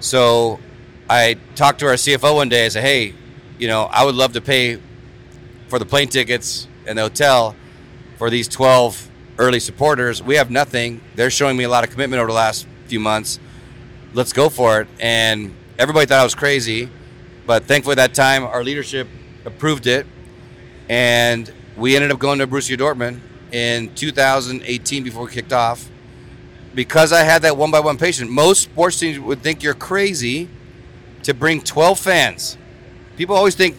So 0.00 0.60
I 1.08 1.36
talked 1.54 1.80
to 1.80 1.86
our 1.86 1.94
CFO 1.94 2.34
one 2.34 2.48
day. 2.48 2.66
I 2.66 2.68
said, 2.68 2.82
"Hey, 2.82 3.14
you 3.58 3.68
know, 3.68 3.84
I 3.84 4.04
would 4.04 4.14
love 4.14 4.32
to 4.34 4.40
pay 4.40 4.78
for 5.68 5.78
the 5.78 5.86
plane 5.86 6.08
tickets 6.08 6.68
and 6.86 6.98
the 6.98 7.02
hotel 7.02 7.56
for 8.18 8.30
these 8.30 8.48
12 8.48 9.10
early 9.38 9.60
supporters. 9.60 10.22
We 10.22 10.36
have 10.36 10.50
nothing. 10.50 11.00
They're 11.14 11.30
showing 11.30 11.56
me 11.56 11.64
a 11.64 11.68
lot 11.68 11.84
of 11.84 11.90
commitment 11.90 12.20
over 12.20 12.28
the 12.28 12.34
last 12.34 12.66
few 12.86 13.00
months. 13.00 13.38
Let's 14.12 14.32
go 14.32 14.48
for 14.48 14.80
it." 14.80 14.88
And 15.00 15.54
everybody 15.78 16.06
thought 16.06 16.20
I 16.20 16.24
was 16.24 16.34
crazy, 16.34 16.88
but 17.46 17.64
thankfully 17.64 17.92
at 17.92 17.96
that 17.96 18.14
time 18.14 18.44
our 18.44 18.62
leadership 18.62 19.08
approved 19.44 19.86
it, 19.86 20.06
and 20.88 21.52
we 21.76 21.96
ended 21.96 22.12
up 22.12 22.18
going 22.18 22.38
to 22.38 22.46
Borussia 22.46 22.76
Dortmund 22.76 23.20
in 23.52 23.92
2018 23.94 25.02
before 25.02 25.24
we 25.24 25.32
kicked 25.32 25.52
off 25.52 25.88
because 26.74 27.12
I 27.12 27.22
had 27.22 27.42
that 27.42 27.56
one 27.56 27.70
by 27.70 27.80
one 27.80 27.96
patient. 27.96 28.30
Most 28.30 28.62
sports 28.62 28.98
teams 28.98 29.18
would 29.18 29.42
think 29.42 29.62
you're 29.62 29.74
crazy 29.74 30.48
to 31.22 31.32
bring 31.32 31.62
12 31.62 31.98
fans. 31.98 32.56
People 33.16 33.36
always 33.36 33.54
think 33.54 33.76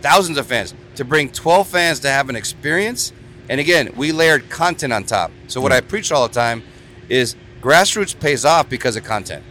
thousands 0.00 0.38
of 0.38 0.46
fans. 0.46 0.74
To 0.96 1.04
bring 1.04 1.30
12 1.30 1.68
fans 1.68 2.00
to 2.00 2.08
have 2.08 2.28
an 2.28 2.36
experience, 2.36 3.12
and 3.48 3.60
again, 3.60 3.92
we 3.96 4.12
layered 4.12 4.48
content 4.50 4.92
on 4.92 5.04
top. 5.04 5.30
So 5.48 5.60
what 5.60 5.72
I 5.72 5.80
preach 5.80 6.12
all 6.12 6.26
the 6.26 6.34
time 6.34 6.62
is 7.08 7.36
grassroots 7.60 8.18
pays 8.18 8.44
off 8.44 8.68
because 8.68 8.96
of 8.96 9.04
content. 9.04 9.44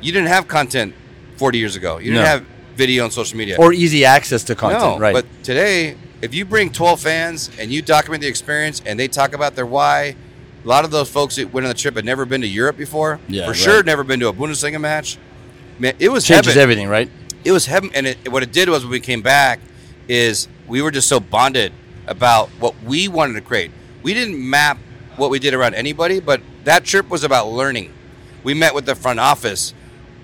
You 0.00 0.12
didn't 0.12 0.28
have 0.28 0.48
content 0.48 0.94
40 1.36 1.58
years 1.58 1.76
ago. 1.76 1.98
You 1.98 2.12
didn't 2.12 2.24
No. 2.24 2.30
have 2.30 2.44
video 2.76 3.04
on 3.04 3.10
social 3.10 3.36
media. 3.38 3.56
Or 3.58 3.72
easy 3.72 4.04
access 4.04 4.42
to 4.44 4.54
content, 4.54 4.82
No, 4.82 4.98
right? 4.98 5.12
But 5.12 5.26
today, 5.42 5.96
if 6.22 6.34
you 6.34 6.44
bring 6.44 6.70
12 6.70 7.00
fans 7.00 7.50
and 7.58 7.70
you 7.70 7.82
document 7.82 8.22
the 8.22 8.28
experience 8.28 8.82
and 8.84 8.98
they 8.98 9.08
talk 9.08 9.34
about 9.34 9.56
their 9.56 9.66
why, 9.66 10.16
a 10.64 10.68
lot 10.68 10.84
of 10.84 10.90
those 10.90 11.08
folks 11.10 11.36
that 11.36 11.52
went 11.52 11.66
on 11.66 11.68
the 11.68 11.78
trip 11.78 11.96
had 11.96 12.04
never 12.04 12.24
been 12.24 12.40
to 12.42 12.46
Europe 12.46 12.76
before. 12.76 13.18
Yeah, 13.28 13.44
for 13.44 13.50
right. 13.52 13.56
sure, 13.56 13.82
never 13.82 14.04
been 14.04 14.20
to 14.20 14.28
a 14.28 14.32
Bundesliga 14.32 14.80
match. 14.80 15.18
Man, 15.78 15.94
it 15.98 16.10
was 16.10 16.24
changes 16.26 16.54
heaven. 16.54 16.62
everything, 16.62 16.88
right? 16.88 17.10
It 17.44 17.52
was 17.52 17.64
heaven, 17.66 17.90
and 17.94 18.06
it, 18.06 18.30
what 18.30 18.42
it 18.42 18.52
did 18.52 18.68
was 18.68 18.82
when 18.84 18.90
we 18.90 19.00
came 19.00 19.22
back, 19.22 19.60
is 20.08 20.48
we 20.68 20.82
were 20.82 20.90
just 20.90 21.08
so 21.08 21.20
bonded 21.20 21.72
about 22.10 22.48
what 22.58 22.74
we 22.84 23.08
wanted 23.08 23.34
to 23.34 23.40
create. 23.40 23.70
We 24.02 24.12
didn't 24.12 24.38
map 24.38 24.76
what 25.16 25.30
we 25.30 25.38
did 25.38 25.54
around 25.54 25.74
anybody, 25.74 26.20
but 26.20 26.42
that 26.64 26.84
trip 26.84 27.08
was 27.08 27.24
about 27.24 27.48
learning. 27.48 27.94
We 28.42 28.52
met 28.52 28.74
with 28.74 28.84
the 28.84 28.94
front 28.94 29.20
office. 29.20 29.72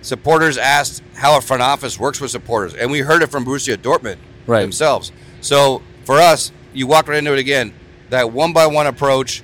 Supporters 0.03 0.59
asked 0.59 1.03
how 1.15 1.39
a 1.39 1.41
front 1.41 1.63
office 1.63 1.99
works 1.99 2.21
with 2.21 2.31
supporters, 2.31 2.75
and 2.75 2.91
we 2.91 3.01
heard 3.01 3.23
it 3.23 3.29
from 3.31 3.45
Borussia 3.45 3.77
Dortmund 3.77 4.17
Right. 4.47 4.61
themselves. 4.63 5.13
So 5.41 5.83
for 6.05 6.19
us, 6.19 6.51
you 6.75 6.87
walk 6.87 7.09
right 7.09 7.19
into 7.19 7.33
it 7.33 7.39
again. 7.39 7.73
That 8.11 8.33
one 8.33 8.53
by 8.53 8.67
one 8.67 8.87
approach 8.87 9.43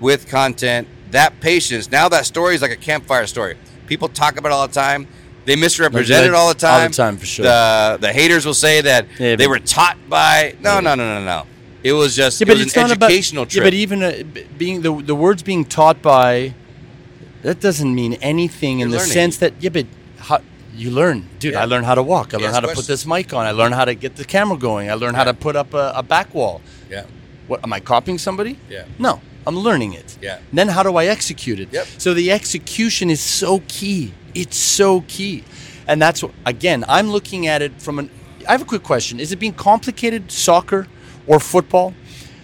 with 0.00 0.28
content, 0.28 0.88
that 1.12 1.40
patience. 1.40 1.90
Now 1.90 2.08
that 2.08 2.26
story 2.26 2.54
is 2.54 2.62
like 2.62 2.70
a 2.70 2.76
campfire 2.76 3.26
story. 3.26 3.56
People 3.86 4.08
talk 4.08 4.36
about 4.38 4.50
it 4.50 4.52
all 4.52 4.66
the 4.66 4.74
time. 4.74 5.06
They 5.44 5.56
misrepresent 5.56 6.22
Like- 6.22 6.28
it 6.30 6.34
all 6.34 6.48
the 6.48 6.54
time. 6.54 6.82
all 6.82 6.88
the 6.88 6.94
time, 6.94 7.16
for 7.16 7.26
sure. 7.26 7.44
The 7.44 7.98
the 8.00 8.12
haters 8.12 8.44
will 8.44 8.54
say 8.54 8.80
that 8.80 9.06
Yeah, 9.18 9.36
they 9.36 9.46
were 9.46 9.60
taught 9.60 9.96
by. 10.08 10.54
No, 10.60 10.74
Yeah. 10.74 10.80
no, 10.80 10.94
no, 10.96 11.20
no, 11.20 11.24
no. 11.24 11.46
It 11.88 11.92
was 11.92 12.10
just 12.22 12.40
Yeah, 12.40 12.44
it 12.44 12.48
but 12.48 12.56
was 12.58 12.66
it's 12.66 12.76
an 12.76 12.82
not 12.88 12.96
about 12.96 13.10
trip. 13.10 13.54
Yeah, 13.54 13.62
but 13.68 13.74
even 13.84 13.98
uh, 14.02 14.10
being 14.62 14.76
the 14.86 14.92
the 15.10 15.14
words 15.24 15.40
being 15.50 15.64
taught 15.78 15.98
by 16.02 16.30
that 17.46 17.60
doesn't 17.66 17.92
mean 18.00 18.12
anything 18.32 18.74
in 18.80 18.88
You're 18.88 18.98
the 18.98 19.04
learning. 19.04 19.12
sense 19.20 19.34
that 19.42 19.52
yeah, 19.64 19.70
but 19.76 19.86
how, 20.28 20.38
you 20.82 20.90
learn, 21.00 21.18
dude. 21.38 21.52
Yeah. 21.54 21.62
I 21.62 21.64
learned 21.72 21.86
how 21.90 21.94
to 21.94 22.02
walk. 22.14 22.26
I 22.34 22.38
learned 22.38 22.54
how 22.58 22.64
to 22.68 22.74
put 22.74 22.86
this 22.86 23.06
mic 23.06 23.32
on. 23.38 23.42
I 23.46 23.52
learned 23.60 23.74
how 23.80 23.84
to 23.92 23.94
get 23.94 24.12
the 24.16 24.24
camera 24.24 24.58
going. 24.58 24.90
I 24.90 24.94
learned 25.02 25.16
how 25.16 25.24
to 25.32 25.34
put 25.46 25.54
up 25.62 25.70
a, 25.74 25.92
a 25.96 26.02
back 26.02 26.28
wall. 26.34 26.60
yeah, 26.90 27.04
What 27.50 27.60
am 27.64 27.72
I 27.72 27.80
copying 27.92 28.18
somebody? 28.18 28.58
Yeah. 28.68 28.84
No, 28.98 29.12
I'm 29.46 29.56
learning 29.68 29.92
it. 30.00 30.08
Yeah. 30.20 30.38
Then 30.52 30.68
how 30.76 30.82
do 30.82 30.92
I 31.02 31.04
execute 31.16 31.58
it? 31.64 31.68
Yep. 31.72 31.86
So 32.04 32.08
the 32.14 32.28
execution 32.32 33.10
is 33.10 33.20
so 33.40 33.62
key. 33.68 34.12
It's 34.34 34.58
so 34.80 35.02
key, 35.16 35.44
and 35.88 35.96
that's 36.04 36.20
what, 36.22 36.32
again 36.44 36.84
I'm 36.96 37.08
looking 37.16 37.46
at 37.46 37.62
it 37.66 37.72
from 37.84 37.94
an. 38.00 38.10
I 38.48 38.52
have 38.56 38.62
a 38.62 38.70
quick 38.74 38.82
question: 38.82 39.20
Is 39.24 39.30
it 39.32 39.38
being 39.38 39.54
complicated, 39.70 40.22
soccer 40.30 40.88
or 41.26 41.40
football? 41.40 41.94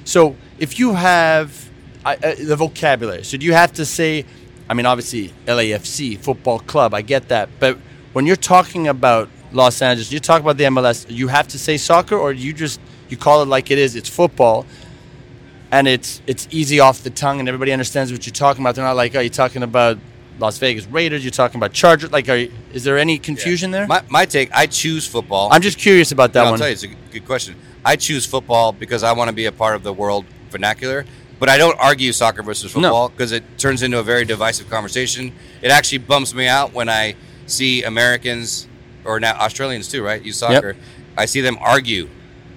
So 0.05 0.37
if 0.59 0.79
you 0.79 0.95
have 0.95 1.71
I, 2.05 2.17
uh, 2.17 2.35
the 2.35 2.57
vocabulary, 2.57 3.25
so 3.25 3.37
do 3.37 3.47
you 3.47 3.53
have 3.53 3.73
to 3.75 3.85
say? 3.85 4.25
I 4.69 4.75
mean, 4.75 4.87
obviously 4.87 5.33
LAFC 5.47 6.19
football 6.19 6.59
club. 6.61 6.95
I 6.95 7.03
get 7.03 7.29
that, 7.29 7.49
but 7.61 7.79
when 8.13 8.27
you're 8.27 8.37
talking 8.37 8.89
about 8.89 9.29
Los 9.53 9.83
Angeles, 9.83 10.11
you 10.11 10.21
talk 10.21 10.41
about 10.41 10.57
the 10.57 10.65
MLS. 10.65 11.07
You 11.09 11.29
have 11.29 11.49
to 11.49 11.59
say 11.59 11.77
soccer, 11.77 12.17
or 12.17 12.33
you 12.33 12.53
just 12.53 12.81
you 13.09 13.17
call 13.17 13.43
it 13.43 13.49
like 13.49 13.71
it 13.71 13.79
is. 13.79 13.97
It's 13.97 14.09
football 14.09 14.67
and 15.73 15.89
it's 15.89 16.21
it's 16.27 16.47
easy 16.51 16.79
off 16.79 17.03
the 17.03 17.11
tongue 17.11 17.41
and 17.41 17.49
everybody 17.49 17.73
understands 17.73 18.13
what 18.13 18.25
you're 18.27 18.33
talking 18.33 18.63
about. 18.63 18.75
They're 18.77 18.85
not 18.85 18.95
like, 18.95 19.17
are 19.17 19.23
you 19.23 19.31
talking 19.31 19.63
about 19.63 19.99
Las 20.39 20.59
Vegas 20.59 20.87
Raiders? 20.87 21.25
You're 21.25 21.31
talking 21.33 21.59
about 21.59 21.73
Chargers? 21.73 22.13
Like, 22.13 22.29
are 22.29 22.37
you, 22.37 22.53
is 22.73 22.85
there 22.85 22.99
any 22.99 23.19
confusion 23.19 23.71
there? 23.71 23.87
My, 23.87 24.03
my 24.09 24.27
take. 24.27 24.53
I 24.53 24.67
choose 24.67 25.07
football. 25.07 25.49
I'm 25.51 25.63
just 25.63 25.79
curious 25.79 26.13
about 26.13 26.35
that 26.35 26.41
And 26.41 26.47
I'll 26.47 26.53
one. 26.53 26.59
tell 26.61 26.69
you, 26.69 26.75
it's 26.75 26.85
a 26.85 26.89
good 26.89 27.25
question. 27.25 27.57
I 27.85 27.97
choose 27.97 28.25
football 28.27 28.73
because 28.73 29.03
I 29.03 29.13
want 29.13 29.29
to 29.29 29.35
be 29.35 29.47
a 29.47 29.53
part 29.53 29.75
of 29.77 29.83
the 29.83 29.93
world 29.93 30.25
vernacular, 30.51 31.05
but 31.39 31.49
I 31.49 31.59
don't 31.59 31.79
argue 31.81 32.13
soccer 32.13 32.43
versus 32.43 32.73
football 32.73 33.09
because 33.09 33.33
it 33.33 33.43
turns 33.59 33.83
into 33.83 33.99
a 33.99 34.03
very 34.03 34.25
divisive 34.25 34.71
conversation. 34.71 35.33
It 35.63 35.71
actually 35.71 35.99
bumps 35.99 36.35
me 36.35 36.47
out 36.47 36.73
when 36.73 36.89
I 36.89 37.17
see 37.47 37.83
Americans 37.83 38.69
or 39.05 39.19
now 39.19 39.35
Australians 39.35 39.89
too, 39.89 40.03
right? 40.05 40.23
Use 40.25 40.37
soccer. 40.39 40.77
I 41.17 41.25
see 41.27 41.41
them 41.41 41.59
argue 41.61 42.09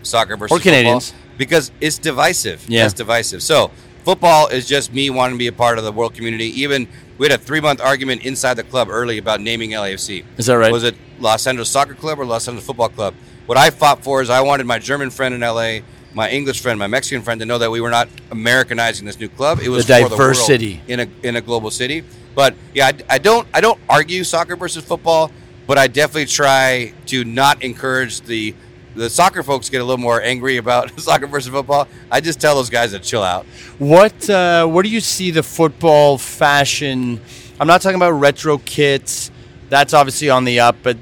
soccer 0.03 0.37
versus 0.37 0.55
Or 0.57 0.61
Canadians. 0.61 1.11
football 1.11 1.37
because 1.37 1.71
it's 1.81 1.97
divisive. 1.97 2.63
Yeah. 2.69 2.85
It's 2.85 2.93
divisive. 2.93 3.41
So 3.41 3.71
football 4.03 4.47
is 4.47 4.67
just 4.67 4.93
me 4.93 5.09
wanting 5.09 5.35
to 5.37 5.39
be 5.39 5.47
a 5.47 5.51
part 5.51 5.77
of 5.79 5.83
the 5.83 5.91
world 5.91 6.13
community. 6.13 6.45
Even 6.61 6.87
we 7.17 7.27
had 7.27 7.39
a 7.39 7.43
three 7.43 7.61
month 7.61 7.81
argument 7.81 8.23
inside 8.23 8.53
the 8.53 8.63
club 8.63 8.89
early 8.89 9.17
about 9.17 9.41
naming 9.41 9.71
LAFC. 9.71 10.23
Is 10.37 10.45
that 10.45 10.53
right? 10.57 10.71
Was 10.71 10.83
it 10.83 10.95
Los 11.19 11.47
Angeles 11.47 11.69
Soccer 11.69 11.95
Club 11.95 12.19
or 12.19 12.25
Los 12.25 12.47
Angeles 12.47 12.65
Football 12.65 12.89
Club? 12.89 13.15
What 13.45 13.57
I 13.57 13.69
fought 13.69 14.03
for 14.03 14.21
is 14.21 14.29
I 14.29 14.41
wanted 14.41 14.65
my 14.65 14.79
German 14.79 15.09
friend 15.09 15.33
in 15.35 15.41
LA, 15.41 15.79
my 16.13 16.29
English 16.29 16.61
friend, 16.61 16.79
my 16.79 16.87
Mexican 16.87 17.21
friend 17.23 17.39
to 17.41 17.45
know 17.45 17.57
that 17.57 17.69
we 17.69 17.81
were 17.81 17.89
not 17.89 18.07
Americanizing 18.31 19.05
this 19.05 19.19
new 19.19 19.29
club. 19.29 19.59
It 19.61 19.69
was 19.69 19.85
The 19.85 20.01
for 20.03 20.09
diversity. 20.09 20.81
the 20.87 20.93
world 20.95 21.07
in 21.11 21.23
a 21.23 21.27
in 21.27 21.35
a 21.35 21.41
global 21.41 21.69
city. 21.71 22.03
But 22.35 22.55
yeah, 22.73 22.87
I, 22.87 23.15
I 23.15 23.17
don't 23.17 23.47
I 23.53 23.61
don't 23.61 23.79
argue 23.89 24.23
soccer 24.23 24.55
versus 24.55 24.83
football, 24.83 25.31
but 25.67 25.77
I 25.77 25.87
definitely 25.87 26.25
try 26.25 26.93
to 27.07 27.23
not 27.23 27.63
encourage 27.63 28.21
the 28.21 28.55
the 28.95 29.09
soccer 29.09 29.43
folks 29.43 29.69
get 29.69 29.81
a 29.81 29.83
little 29.83 29.97
more 30.01 30.21
angry 30.21 30.57
about 30.57 30.97
soccer 30.99 31.27
versus 31.27 31.51
football. 31.51 31.87
I 32.09 32.21
just 32.21 32.39
tell 32.39 32.55
those 32.55 32.69
guys 32.69 32.91
to 32.91 32.99
chill 32.99 33.23
out. 33.23 33.45
What 33.77 34.29
uh, 34.29 34.65
where 34.67 34.83
do 34.83 34.89
you 34.89 35.01
see 35.01 35.31
the 35.31 35.43
football 35.43 36.17
fashion? 36.17 37.19
I'm 37.59 37.67
not 37.67 37.81
talking 37.81 37.95
about 37.97 38.11
retro 38.11 38.57
kits. 38.57 39.31
That's 39.69 39.93
obviously 39.93 40.29
on 40.29 40.45
the 40.45 40.59
up, 40.61 40.77
but 40.83 40.97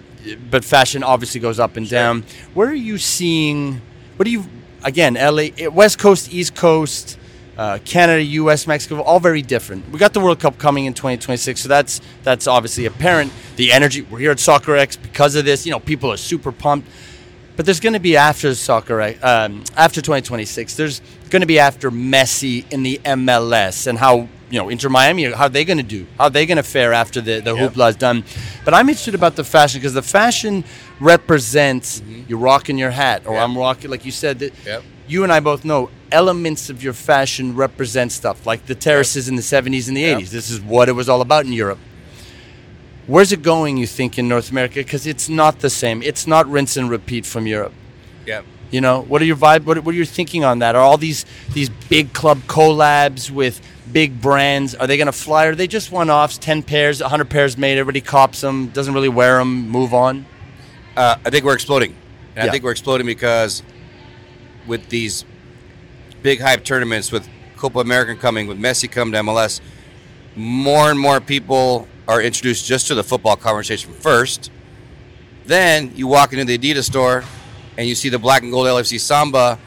but 0.49 0.63
fashion 0.63 1.03
obviously 1.03 1.39
goes 1.39 1.59
up 1.59 1.77
and 1.77 1.89
down. 1.89 2.23
Where 2.53 2.69
are 2.69 2.73
you 2.73 2.97
seeing? 2.97 3.81
What 4.15 4.25
do 4.25 4.31
you 4.31 4.45
again? 4.83 5.15
LA, 5.15 5.69
West 5.69 5.99
Coast, 5.99 6.33
East 6.33 6.55
Coast, 6.55 7.17
uh, 7.57 7.79
Canada, 7.85 8.23
U.S., 8.23 8.67
Mexico, 8.67 9.01
all 9.01 9.19
very 9.19 9.41
different. 9.41 9.89
We 9.89 9.99
got 9.99 10.13
the 10.13 10.19
World 10.19 10.39
Cup 10.39 10.57
coming 10.57 10.85
in 10.85 10.93
2026, 10.93 11.61
so 11.61 11.69
that's 11.69 12.01
that's 12.23 12.47
obviously 12.47 12.85
apparent. 12.85 13.31
The 13.55 13.71
energy 13.71 14.01
we're 14.01 14.19
here 14.19 14.31
at 14.31 14.37
Soccerex 14.37 15.01
because 15.01 15.35
of 15.35 15.45
this. 15.45 15.65
You 15.65 15.71
know, 15.71 15.79
people 15.79 16.11
are 16.11 16.17
super 16.17 16.51
pumped. 16.51 16.87
But 17.55 17.65
there's 17.65 17.79
going 17.79 17.93
to 17.93 17.99
be 17.99 18.17
after 18.17 18.55
soccer, 18.55 18.99
um, 19.21 19.63
after 19.77 20.01
2026. 20.01 20.75
There's 20.75 21.01
going 21.29 21.41
to 21.41 21.45
be 21.45 21.59
after 21.59 21.91
Messi 21.91 22.65
in 22.71 22.81
the 22.81 22.99
MLS 23.03 23.85
and 23.85 23.99
how 23.99 24.27
you 24.53 24.59
know 24.59 24.69
Inter 24.69 24.87
Miami. 24.87 25.23
How 25.23 25.45
are 25.45 25.49
they 25.49 25.65
going 25.65 25.79
to 25.79 25.83
do? 25.83 26.05
How 26.19 26.25
are 26.25 26.29
they 26.29 26.45
going 26.45 26.57
to 26.57 26.63
fare 26.63 26.93
after 26.93 27.19
the 27.21 27.39
the 27.39 27.55
yep. 27.55 27.73
hoopla 27.73 27.89
is 27.89 27.95
done? 27.95 28.23
But 28.63 28.75
I'm 28.75 28.87
interested 28.87 29.15
about 29.15 29.35
the 29.35 29.43
fashion 29.43 29.79
because 29.79 29.95
the 29.95 30.03
fashion 30.03 30.63
represents 30.99 31.99
mm-hmm. 31.99 32.25
you're 32.27 32.37
rocking 32.37 32.77
your 32.77 32.91
hat, 32.91 33.25
or 33.25 33.33
yep. 33.33 33.43
I'm 33.43 33.57
rocking, 33.57 33.89
like 33.89 34.05
you 34.05 34.11
said. 34.11 34.39
That 34.39 34.53
yep. 34.63 34.83
You 35.07 35.23
and 35.23 35.33
I 35.33 35.39
both 35.39 35.65
know 35.65 35.89
elements 36.11 36.69
of 36.69 36.83
your 36.83 36.93
fashion 36.93 37.55
represent 37.55 38.11
stuff 38.11 38.45
like 38.45 38.67
the 38.67 38.75
terraces 38.75 39.27
in 39.27 39.35
the 39.35 39.41
70s 39.41 39.89
and 39.89 39.97
the 39.97 40.03
80s. 40.03 40.29
This 40.29 40.49
is 40.49 40.61
what 40.61 40.87
it 40.87 40.93
was 40.93 41.09
all 41.09 41.19
about 41.19 41.45
in 41.45 41.51
Europe. 41.51 41.79
Where's 43.05 43.33
it 43.33 43.41
going, 43.41 43.75
you 43.75 43.85
think, 43.85 44.17
in 44.17 44.29
North 44.29 44.49
America? 44.49 44.75
Because 44.75 45.05
it's 45.05 45.27
not 45.27 45.59
the 45.59 45.69
same. 45.69 46.01
It's 46.01 46.25
not 46.25 46.47
rinse 46.47 46.77
and 46.77 46.89
repeat 46.89 47.25
from 47.25 47.47
Europe. 47.47 47.73
Yeah. 48.25 48.43
You 48.71 48.79
know, 48.79 49.01
what 49.01 49.21
are 49.21 49.25
your 49.25 49.35
vibe? 49.35 49.65
What, 49.65 49.83
what 49.83 49.93
are 49.93 49.97
you 49.97 50.05
thinking 50.05 50.45
on 50.45 50.59
that? 50.59 50.73
Are 50.75 50.81
all 50.81 50.97
these 50.97 51.25
these 51.53 51.69
big 51.89 52.13
club 52.13 52.39
collabs 52.47 53.29
with 53.29 53.59
big 53.93 54.19
brands? 54.19 54.75
Are 54.75 54.87
they 54.87 54.97
going 54.97 55.07
to 55.07 55.11
fly? 55.13 55.45
Are 55.45 55.55
they 55.55 55.67
just 55.67 55.91
one 55.91 56.09
offs? 56.09 56.37
Ten 56.37 56.63
pairs, 56.63 56.99
hundred 56.99 57.29
pairs 57.29 57.57
made. 57.57 57.77
Everybody 57.77 58.01
cops 58.01 58.41
them, 58.41 58.67
doesn't 58.67 58.93
really 58.93 59.09
wear 59.09 59.37
them, 59.37 59.69
move 59.69 59.93
on. 59.93 60.25
Uh, 60.97 61.15
I 61.23 61.29
think 61.29 61.45
we're 61.45 61.53
exploding. 61.53 61.95
And 62.35 62.43
yeah. 62.43 62.45
I 62.45 62.49
think 62.49 62.63
we're 62.63 62.71
exploding 62.71 63.05
because 63.05 63.63
with 64.67 64.89
these 64.89 65.23
big 66.21 66.41
hype 66.41 66.63
tournaments, 66.63 67.11
with 67.11 67.27
Copa 67.55 67.79
America 67.79 68.15
coming, 68.15 68.47
with 68.47 68.59
Messi 68.59 68.91
coming 68.91 69.13
to 69.13 69.19
MLS, 69.19 69.61
more 70.35 70.89
and 70.89 70.99
more 70.99 71.21
people 71.21 71.87
are 72.07 72.21
introduced 72.21 72.65
just 72.65 72.87
to 72.87 72.95
the 72.95 73.03
football 73.03 73.35
conversation 73.35 73.93
first. 73.93 74.51
Then 75.45 75.91
you 75.95 76.07
walk 76.07 76.33
into 76.33 76.45
the 76.45 76.57
Adidas 76.57 76.85
store 76.85 77.23
and 77.77 77.87
you 77.87 77.95
see 77.95 78.09
the 78.09 78.19
black 78.19 78.43
and 78.43 78.51
gold 78.51 78.67
LFC 78.67 78.99
Samba, 78.99 79.59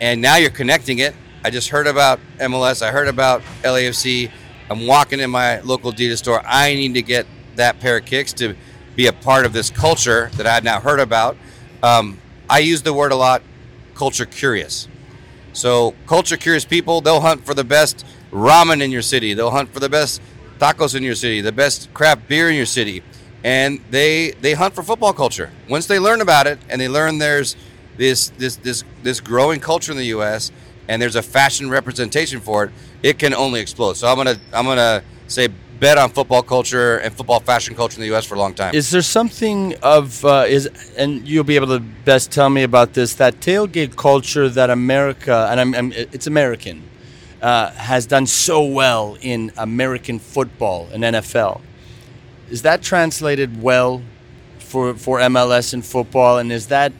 and 0.00 0.20
now 0.20 0.36
you're 0.36 0.50
connecting 0.50 0.98
it. 0.98 1.14
I 1.44 1.50
just 1.50 1.70
heard 1.70 1.88
about 1.88 2.20
MLS. 2.38 2.82
I 2.82 2.92
heard 2.92 3.08
about 3.08 3.42
LAFC. 3.62 4.30
I'm 4.70 4.86
walking 4.86 5.18
in 5.18 5.30
my 5.30 5.60
local 5.60 5.92
Adidas 5.92 6.18
store. 6.18 6.40
I 6.44 6.74
need 6.74 6.94
to 6.94 7.02
get 7.02 7.26
that 7.56 7.80
pair 7.80 7.96
of 7.96 8.04
kicks 8.04 8.32
to 8.34 8.54
be 8.94 9.06
a 9.06 9.12
part 9.12 9.44
of 9.44 9.52
this 9.52 9.68
culture 9.68 10.30
that 10.36 10.46
I 10.46 10.54
had 10.54 10.62
now 10.62 10.78
heard 10.78 11.00
about. 11.00 11.36
Um, 11.82 12.18
I 12.48 12.60
use 12.60 12.82
the 12.82 12.94
word 12.94 13.10
a 13.10 13.16
lot 13.16 13.42
culture 13.94 14.24
curious. 14.24 14.86
So, 15.52 15.94
culture 16.06 16.36
curious 16.36 16.64
people, 16.64 17.00
they'll 17.00 17.20
hunt 17.20 17.44
for 17.44 17.54
the 17.54 17.64
best 17.64 18.06
ramen 18.30 18.80
in 18.80 18.92
your 18.92 19.02
city, 19.02 19.34
they'll 19.34 19.50
hunt 19.50 19.74
for 19.74 19.80
the 19.80 19.88
best 19.88 20.22
tacos 20.60 20.94
in 20.94 21.02
your 21.02 21.16
city, 21.16 21.40
the 21.40 21.52
best 21.52 21.92
craft 21.92 22.28
beer 22.28 22.48
in 22.48 22.54
your 22.54 22.66
city, 22.66 23.02
and 23.42 23.80
they 23.90 24.30
they 24.40 24.54
hunt 24.54 24.74
for 24.74 24.82
football 24.82 25.12
culture. 25.12 25.50
Once 25.68 25.86
they 25.88 25.98
learn 25.98 26.20
about 26.20 26.46
it 26.46 26.60
and 26.68 26.80
they 26.80 26.88
learn 26.88 27.18
there's 27.18 27.56
this 27.96 28.30
this 28.38 28.56
this 28.56 28.84
this 29.02 29.20
growing 29.20 29.60
culture 29.60 29.90
in 29.90 29.98
the 29.98 30.06
U.S. 30.06 30.52
and 30.88 31.00
there's 31.00 31.16
a 31.16 31.22
fashion 31.22 31.70
representation 31.70 32.40
for 32.40 32.64
it, 32.64 32.70
it 33.02 33.18
can 33.18 33.34
only 33.34 33.60
explode. 33.60 33.94
So 33.96 34.08
I'm 34.08 34.16
gonna 34.16 34.36
I'm 34.52 34.64
gonna 34.64 35.02
say 35.26 35.48
bet 35.80 35.98
on 35.98 36.10
football 36.10 36.42
culture 36.42 36.98
and 36.98 37.12
football 37.12 37.40
fashion 37.40 37.74
culture 37.74 37.96
in 37.96 38.02
the 38.02 38.06
U.S. 38.08 38.24
for 38.24 38.36
a 38.36 38.38
long 38.38 38.54
time. 38.54 38.72
Is 38.74 38.90
there 38.90 39.02
something 39.02 39.74
of 39.82 40.24
uh, 40.24 40.44
is 40.46 40.68
and 40.96 41.26
you'll 41.26 41.44
be 41.44 41.56
able 41.56 41.66
to 41.68 41.80
best 41.80 42.30
tell 42.30 42.50
me 42.50 42.62
about 42.62 42.92
this 42.94 43.14
that 43.14 43.40
tailgate 43.40 43.96
culture 43.96 44.48
that 44.48 44.70
America 44.70 45.48
and 45.50 45.60
I'm, 45.60 45.74
I'm 45.74 45.92
it's 45.92 46.26
American 46.26 46.82
uh, 47.42 47.70
has 47.72 48.06
done 48.06 48.26
so 48.26 48.64
well 48.64 49.18
in 49.20 49.50
American 49.56 50.20
football 50.20 50.88
and 50.92 51.02
NFL. 51.02 51.60
Is 52.48 52.62
that 52.62 52.82
translated 52.82 53.60
well 53.60 54.02
for 54.58 54.94
for 54.94 55.18
MLS 55.18 55.74
and 55.74 55.84
football? 55.84 56.38
And 56.38 56.52
is 56.52 56.68
that 56.68 56.92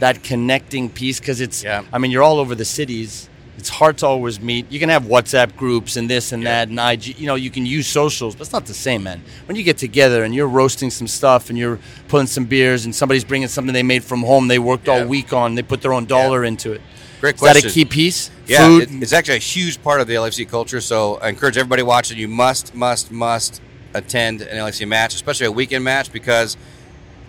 that 0.00 0.22
connecting 0.22 0.88
piece? 0.88 1.20
Because 1.20 1.40
it's, 1.40 1.62
yeah. 1.62 1.84
I 1.92 1.98
mean, 1.98 2.10
you're 2.10 2.22
all 2.22 2.38
over 2.38 2.54
the 2.54 2.64
cities. 2.64 3.28
It's 3.56 3.68
hard 3.68 3.98
to 3.98 4.06
always 4.06 4.40
meet. 4.40 4.70
You 4.70 4.80
can 4.80 4.88
have 4.88 5.04
WhatsApp 5.04 5.56
groups 5.56 5.96
and 5.96 6.10
this 6.10 6.32
and 6.32 6.42
yeah. 6.42 6.64
that 6.64 6.68
and 6.68 6.78
IG. 6.78 7.18
You 7.18 7.26
know, 7.26 7.36
you 7.36 7.50
can 7.50 7.64
use 7.64 7.86
socials, 7.86 8.34
but 8.34 8.42
it's 8.42 8.52
not 8.52 8.66
the 8.66 8.74
same, 8.74 9.04
man. 9.04 9.22
When 9.46 9.56
you 9.56 9.62
get 9.62 9.78
together 9.78 10.24
and 10.24 10.34
you're 10.34 10.48
roasting 10.48 10.90
some 10.90 11.06
stuff 11.06 11.50
and 11.50 11.58
you're 11.58 11.78
pulling 12.08 12.26
some 12.26 12.44
beers 12.46 12.84
and 12.84 12.94
somebody's 12.94 13.24
bringing 13.24 13.48
something 13.48 13.72
they 13.72 13.82
made 13.82 14.04
from 14.04 14.22
home, 14.22 14.48
they 14.48 14.58
worked 14.58 14.88
yeah. 14.88 15.00
all 15.00 15.06
week 15.06 15.32
on, 15.32 15.54
they 15.54 15.62
put 15.62 15.82
their 15.82 15.92
own 15.92 16.04
dollar 16.04 16.44
into 16.44 16.72
it. 16.72 16.80
Great 17.20 17.38
question. 17.38 17.56
Is 17.56 17.62
that 17.62 17.70
a 17.70 17.72
key 17.72 17.84
piece? 17.86 18.30
Yeah, 18.46 18.66
Food? 18.66 18.82
It, 18.82 19.02
it's 19.02 19.12
actually 19.14 19.36
a 19.36 19.38
huge 19.38 19.82
part 19.82 20.02
of 20.02 20.06
the 20.06 20.14
LFC 20.14 20.46
culture. 20.46 20.80
So 20.80 21.14
I 21.16 21.30
encourage 21.30 21.56
everybody 21.56 21.82
watching. 21.82 22.18
You 22.18 22.28
must, 22.28 22.74
must, 22.74 23.10
must 23.10 23.62
attend 23.94 24.42
an 24.42 24.58
LFC 24.58 24.86
match, 24.86 25.14
especially 25.14 25.46
a 25.46 25.52
weekend 25.52 25.84
match, 25.84 26.12
because 26.12 26.58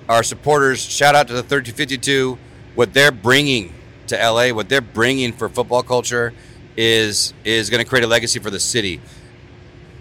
our 0.10 0.24
supporters. 0.24 0.82
Shout 0.82 1.16
out 1.16 1.28
to 1.28 1.34
the 1.34 1.44
3252. 1.44 2.38
What 2.76 2.94
they're 2.94 3.12
bringing 3.12 3.74
to 4.08 4.16
LA, 4.16 4.50
what 4.54 4.70
they're 4.70 4.82
bringing 4.82 5.34
for 5.34 5.50
football 5.50 5.84
culture, 5.84 6.34
is 6.78 7.34
is 7.44 7.70
going 7.70 7.84
to 7.84 7.90
create 7.90 8.04
a 8.04 8.08
legacy 8.08 8.40
for 8.40 8.50
the 8.50 8.60
city. 8.60 9.02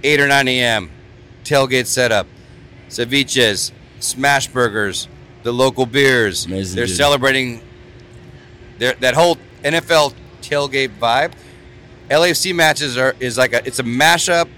8 0.02 0.20
or 0.20 0.28
9 0.28 0.48
a.m. 0.48 0.90
tailgate 1.44 1.86
setup, 1.86 2.26
ceviches, 2.88 3.72
smash 4.00 4.48
burgers, 4.48 5.08
the 5.44 5.52
local 5.52 5.86
beers. 5.86 6.44
Amazing, 6.46 6.76
they're 6.76 6.86
dude. 6.86 6.96
celebrating 6.96 7.62
their, 8.78 8.94
that 8.94 9.14
whole 9.14 9.38
NFL 9.62 10.14
tailgate 10.42 10.90
vibe. 10.98 11.32
LAFC 12.10 12.54
matches 12.54 12.98
are 12.98 13.14
is 13.18 13.38
like 13.38 13.54
a 13.54 13.66
it's 13.66 13.78
a 13.78 13.84
mashup 13.84 14.48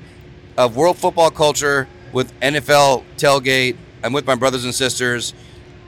of 0.57 0.75
world 0.75 0.97
football 0.97 1.31
culture 1.31 1.87
with 2.13 2.33
NFL 2.41 3.05
tailgate. 3.17 3.77
I'm 4.03 4.13
with 4.13 4.27
my 4.27 4.35
brothers 4.35 4.65
and 4.65 4.75
sisters 4.75 5.35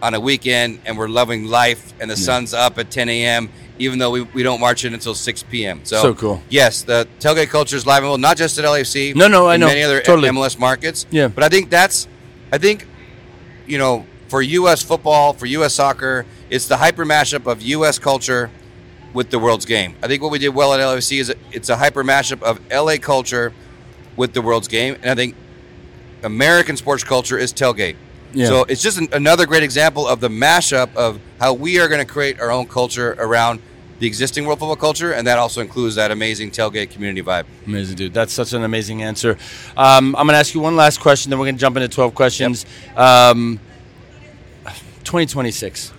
on 0.03 0.15
a 0.15 0.21
weekend, 0.21 0.81
and 0.85 0.97
we're 0.97 1.09
loving 1.09 1.47
life. 1.47 1.93
And 2.01 2.11
the 2.11 2.15
yeah. 2.15 2.25
sun's 2.25 2.55
up 2.55 2.79
at 2.79 2.91
10 2.91 3.09
a.m. 3.09 3.51
Even 3.79 3.99
though 3.99 4.11
we, 4.11 4.23
we 4.23 4.43
don't 4.43 4.61
march 4.61 4.85
in 4.85 4.93
until 4.93 5.15
6 5.15 5.43
p.m. 5.45 5.85
So, 5.85 6.03
so 6.03 6.15
cool. 6.15 6.43
Yes, 6.49 6.83
the 6.83 7.07
tailgate 7.21 7.49
culture 7.49 7.77
is 7.77 7.87
live 7.87 8.03
and 8.03 8.11
well, 8.11 8.19
not 8.19 8.37
just 8.37 8.59
at 8.59 8.65
LAFC. 8.65 9.15
No, 9.15 9.29
no, 9.29 9.49
I 9.49 9.57
know. 9.57 9.67
Many 9.67 9.83
other 9.83 10.01
totally. 10.01 10.29
MLS 10.31 10.59
markets. 10.59 11.07
Yeah. 11.11 11.29
But 11.29 11.45
I 11.45 11.49
think 11.49 11.71
that's, 11.71 12.09
I 12.53 12.59
think, 12.59 12.87
you 13.67 13.79
know, 13.79 14.05
for 14.27 14.43
U.S. 14.43 14.83
football, 14.83 15.33
for 15.33 15.47
U.S. 15.47 15.75
soccer, 15.75 16.27
it's 16.51 16.67
the 16.67 16.77
hyper 16.77 17.05
mashup 17.05 17.47
of 17.47 17.63
U.S. 17.63 18.01
culture 18.01 18.51
with 19.13 19.31
the 19.31 19.39
world's 19.39 19.65
game. 19.65 19.97
I 20.03 20.07
think 20.07 20.23
what 20.23 20.31
we 20.31 20.39
did 20.39 20.51
well 20.51 20.75
at 20.75 20.81
LFC 20.81 21.21
is 21.21 21.35
it's 21.53 21.69
a 21.69 21.77
hyper 21.77 22.05
mashup 22.05 22.43
of 22.43 22.61
LA 22.71 22.97
culture 22.97 23.53
with 24.17 24.33
the 24.33 24.43
world's 24.43 24.69
game, 24.69 24.97
and 25.03 25.11
I 25.11 25.15
think 25.15 25.35
American 26.23 26.77
sports 26.77 27.05
culture 27.05 27.39
is 27.39 27.53
tailgate. 27.53 27.97
Yeah. 28.33 28.47
So 28.47 28.65
it's 28.65 28.83
just 28.83 28.99
an, 28.99 29.09
another 29.13 29.47
great 29.47 29.63
example 29.63 30.07
of 30.07 30.21
the 30.21 30.29
mashup 30.29 30.95
of 30.95 31.21
how 31.41 31.55
we 31.55 31.81
are 31.81 31.89
going 31.89 32.05
to 32.05 32.11
create 32.11 32.41
our 32.41 32.51
own 32.51 32.67
culture 32.67 33.17
around 33.19 33.61
the 33.99 34.07
existing 34.07 34.45
world 34.45 34.61
football 34.61 34.77
culture, 34.77 35.13
and 35.13 35.27
that 35.27 35.39
also 35.39 35.61
includes 35.61 35.97
that 35.97 36.13
amazing 36.13 36.53
tailgate 36.53 36.91
community 36.91 37.21
vibe. 37.21 37.47
Amazing, 37.67 37.97
dude. 37.97 38.15
That's 38.15 38.33
such 38.33 38.53
an 38.53 38.63
amazing 38.63 39.03
answer. 39.03 39.37
Um, 39.77 40.15
I'm 40.15 40.27
going 40.27 40.35
to 40.35 40.39
ask 40.39 40.55
you 40.55 40.61
one 40.61 40.77
last 40.77 41.01
question, 41.01 41.31
then 41.31 41.39
we're 41.39 41.47
going 41.47 41.57
to 41.57 41.61
jump 41.61 41.77
into 41.77 41.89
12 41.89 42.15
questions. 42.15 42.65
Yep. 42.87 42.99
Um, 42.99 43.61
2026. 45.05 45.93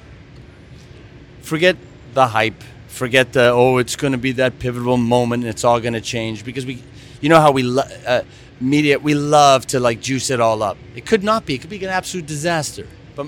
Forget 1.42 1.76
the 2.14 2.28
hype 2.28 2.64
forget 3.00 3.32
the 3.32 3.50
oh 3.50 3.78
it's 3.78 3.96
going 3.96 4.12
to 4.12 4.18
be 4.18 4.34
that 4.34 4.60
pivotal 4.60 4.98
moment 4.98 5.44
and 5.44 5.50
it's 5.50 5.64
all 5.64 5.80
going 5.80 5.94
to 5.94 6.02
change 6.02 6.44
because 6.44 6.66
we 6.66 6.84
you 7.22 7.30
know 7.30 7.40
how 7.40 7.50
we 7.50 7.64
uh, 8.06 8.22
media 8.62 9.00
we 9.00 9.13
love 9.13 9.66
to 9.68 9.80
like 9.80 10.01
juice 10.01 10.30
it 10.30 10.39
all 10.39 10.62
up. 10.63 10.78
It 10.96 11.06
could 11.06 11.24
not 11.24 11.46
be. 11.46 11.56
It 11.56 11.62
could 11.62 11.70
be 11.70 11.84
an 11.84 11.89
absolute 11.89 12.25
disaster. 12.25 12.88
But 13.16 13.28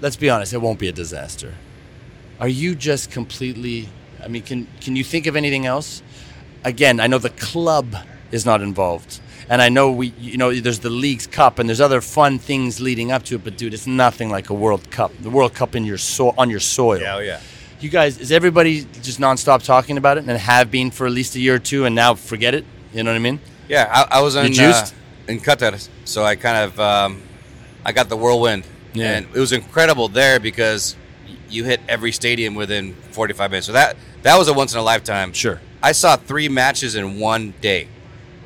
let's 0.00 0.16
be 0.16 0.30
honest 0.30 0.52
it 0.52 0.58
won't 0.58 0.78
be 0.78 0.88
a 0.88 0.92
disaster. 0.92 1.54
Are 2.40 2.48
you 2.48 2.74
just 2.74 3.10
completely 3.10 3.88
i 4.22 4.28
mean 4.28 4.42
can 4.42 4.66
can 4.80 4.96
you 4.96 5.04
think 5.04 5.26
of 5.26 5.36
anything 5.36 5.66
else? 5.66 6.02
Again 6.64 7.00
i 7.00 7.06
know 7.06 7.18
the 7.18 7.30
club 7.30 7.94
is 8.30 8.44
not 8.44 8.60
involved. 8.62 9.20
And 9.50 9.62
I 9.62 9.70
know 9.70 9.90
we, 9.90 10.08
you 10.18 10.36
know, 10.36 10.52
there's 10.52 10.80
the 10.80 10.90
League's 10.90 11.26
Cup 11.26 11.58
and 11.58 11.66
there's 11.66 11.80
other 11.80 12.02
fun 12.02 12.38
things 12.38 12.82
leading 12.82 13.10
up 13.10 13.22
to 13.24 13.36
it. 13.36 13.44
But 13.44 13.56
dude, 13.56 13.72
it's 13.72 13.86
nothing 13.86 14.28
like 14.28 14.50
a 14.50 14.54
World 14.54 14.90
Cup. 14.90 15.10
The 15.22 15.30
World 15.30 15.54
Cup 15.54 15.74
in 15.74 15.86
your 15.86 15.96
so- 15.96 16.34
on 16.36 16.50
your 16.50 16.60
soil. 16.60 17.00
Yeah, 17.00 17.16
oh 17.16 17.20
yeah. 17.20 17.40
You 17.80 17.88
guys 17.88 18.18
is 18.18 18.30
everybody 18.30 18.86
just 19.00 19.18
nonstop 19.18 19.64
talking 19.64 19.96
about 19.96 20.18
it 20.18 20.28
and 20.28 20.38
have 20.38 20.70
been 20.70 20.90
for 20.90 21.06
at 21.06 21.12
least 21.12 21.34
a 21.34 21.40
year 21.40 21.54
or 21.54 21.58
two 21.58 21.86
and 21.86 21.94
now 21.94 22.14
forget 22.14 22.54
it? 22.54 22.66
You 22.92 23.02
know 23.02 23.10
what 23.10 23.16
i 23.16 23.20
mean 23.20 23.38
yeah 23.68 23.88
i, 23.92 24.18
I 24.18 24.22
was 24.22 24.36
in, 24.36 24.58
uh, 24.58 24.86
in 25.28 25.40
qatar 25.40 25.88
so 26.04 26.24
i 26.24 26.36
kind 26.36 26.64
of 26.64 26.80
um, 26.80 27.22
i 27.84 27.92
got 27.92 28.08
the 28.08 28.16
whirlwind 28.16 28.66
yeah. 28.94 29.16
and 29.16 29.26
it 29.34 29.38
was 29.38 29.52
incredible 29.52 30.08
there 30.08 30.40
because 30.40 30.96
you 31.50 31.64
hit 31.64 31.80
every 31.88 32.12
stadium 32.12 32.54
within 32.54 32.94
45 32.94 33.50
minutes. 33.50 33.66
So 33.66 33.72
that 33.72 33.96
that 34.22 34.36
was 34.36 34.48
a 34.48 34.52
once 34.52 34.72
in 34.72 34.78
a 34.78 34.82
lifetime. 34.82 35.32
Sure. 35.32 35.60
I 35.82 35.92
saw 35.92 36.16
three 36.16 36.48
matches 36.48 36.96
in 36.96 37.18
one 37.20 37.54
day, 37.60 37.88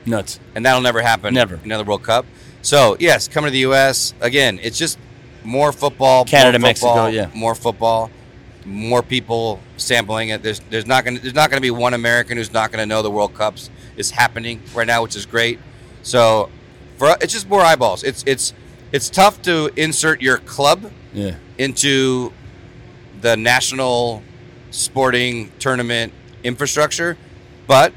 Nuts. 0.05 0.39
and 0.55 0.65
that'll 0.67 0.83
never 0.83 1.01
happen. 1.01 1.35
Never. 1.35 1.59
another 1.65 1.85
World 1.85 2.03
Cup. 2.03 2.27
So 2.61 2.97
yes, 3.01 3.29
coming 3.29 3.49
to 3.49 3.53
the 3.53 3.61
U.S. 3.61 4.15
again, 4.21 4.61
it's 4.63 4.79
just 4.79 4.99
more 5.43 5.73
football. 5.73 6.25
Canada, 6.25 6.59
more 6.59 6.69
Mexico, 6.69 6.89
football, 6.89 7.11
yeah. 7.11 7.31
more 7.35 7.55
football, 7.55 8.11
more 8.65 9.03
people 9.03 9.61
sampling 9.77 10.29
it. 10.29 10.43
There's 10.43 10.61
there's 10.71 10.87
not 10.87 11.05
gonna 11.05 11.19
there's 11.19 11.35
not 11.35 11.51
gonna 11.51 11.63
be 11.63 11.71
one 11.71 11.95
American 11.95 12.37
who's 12.37 12.53
not 12.53 12.71
gonna 12.71 12.87
know 12.87 13.03
the 13.03 13.11
World 13.11 13.35
Cups 13.35 13.71
is 13.97 14.11
happening 14.13 14.61
right 14.75 14.87
now, 14.87 15.03
which 15.03 15.17
is 15.17 15.27
great. 15.27 15.59
So 16.03 16.51
for 16.99 17.17
it's 17.21 17.33
just 17.33 17.49
more 17.49 17.61
eyeballs. 17.63 18.03
It's 18.03 18.23
it's 18.27 18.53
it's 18.93 19.09
tough 19.11 19.41
to 19.43 19.71
insert 19.77 20.21
your 20.21 20.39
club 20.39 20.91
Yeah. 21.13 21.35
into 21.59 22.33
the 23.21 23.37
national 23.37 24.23
sporting 24.71 25.51
tournament 25.59 26.13
infrastructure, 26.43 27.17
but 27.67 27.93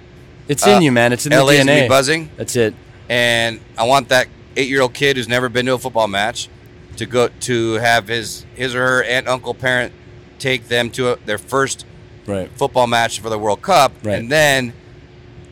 It's 0.47 0.65
Uh, 0.67 0.71
in 0.71 0.83
you, 0.83 0.91
man. 0.91 1.11
It's 1.11 1.25
in 1.25 1.31
the 1.31 1.43
LA's 1.43 1.61
DNA. 1.65 1.81
be 1.83 1.87
buzzing, 1.87 2.29
That's 2.37 2.55
it. 2.55 2.75
and 3.09 3.59
I 3.79 3.83
want 3.85 4.09
that 4.09 4.27
eight-year-old 4.55 4.93
kid 4.93 5.17
who's 5.17 5.27
never 5.27 5.49
been 5.49 5.65
to 5.65 5.73
a 5.73 5.79
football 5.79 6.07
match 6.07 6.49
to 6.97 7.07
go 7.07 7.29
to 7.41 7.73
have 7.75 8.07
his 8.07 8.45
his 8.55 8.75
or 8.75 8.85
her 8.85 9.03
aunt, 9.03 9.27
uncle, 9.27 9.55
parent 9.55 9.91
take 10.37 10.67
them 10.67 10.91
to 10.91 11.13
a, 11.13 11.15
their 11.25 11.39
first 11.39 11.83
Right. 12.27 12.49
football 12.55 12.85
match 12.85 13.19
for 13.19 13.29
the 13.31 13.39
World 13.39 13.63
Cup, 13.63 13.91
Right. 14.03 14.19
and 14.19 14.31
then 14.31 14.73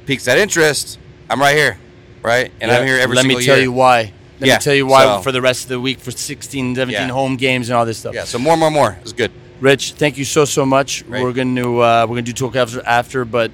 piques 0.05 0.25
that 0.25 0.37
interest. 0.37 0.99
I'm 1.29 1.39
right 1.39 1.55
here, 1.55 1.77
right, 2.21 2.51
and 2.61 2.71
I'm 2.71 2.85
here 2.85 2.97
every 2.99 3.17
single 3.17 3.31
day. 3.31 3.35
Let 3.35 3.39
me 3.41 3.45
tell 3.45 3.55
year. 3.57 3.63
you 3.65 3.71
why. 3.71 4.13
Let 4.39 4.47
Yeah, 4.47 4.55
me 4.55 4.59
tell 4.61 4.73
you 4.73 4.85
why 4.85 5.03
so- 5.03 5.21
for 5.21 5.31
the 5.31 5.41
rest 5.41 5.63
of 5.63 5.69
the 5.69 5.79
week 5.79 5.99
for 5.99 6.11
16, 6.11 6.75
17 6.75 6.91
Yeah. 7.07 7.07
home 7.13 7.37
games 7.37 7.69
and 7.69 7.77
all 7.77 7.85
this 7.85 7.97
stuff. 7.99 8.13
yeah, 8.13 8.25
so 8.25 8.37
more, 8.39 8.57
more, 8.57 8.71
more 8.71 8.97
is 9.05 9.13
good. 9.13 9.31
Rich, 9.61 9.93
thank 9.93 10.17
you 10.17 10.25
so 10.25 10.43
so 10.45 10.65
much. 10.65 11.05
Great. 11.07 11.23
We're 11.23 11.31
going 11.31 11.55
to 11.55 11.81
uh, 11.81 12.05
we're 12.09 12.17
to 12.17 12.21
do 12.23 12.33
talk 12.33 12.55
after 12.55 12.85
after, 12.85 13.23
but 13.23 13.51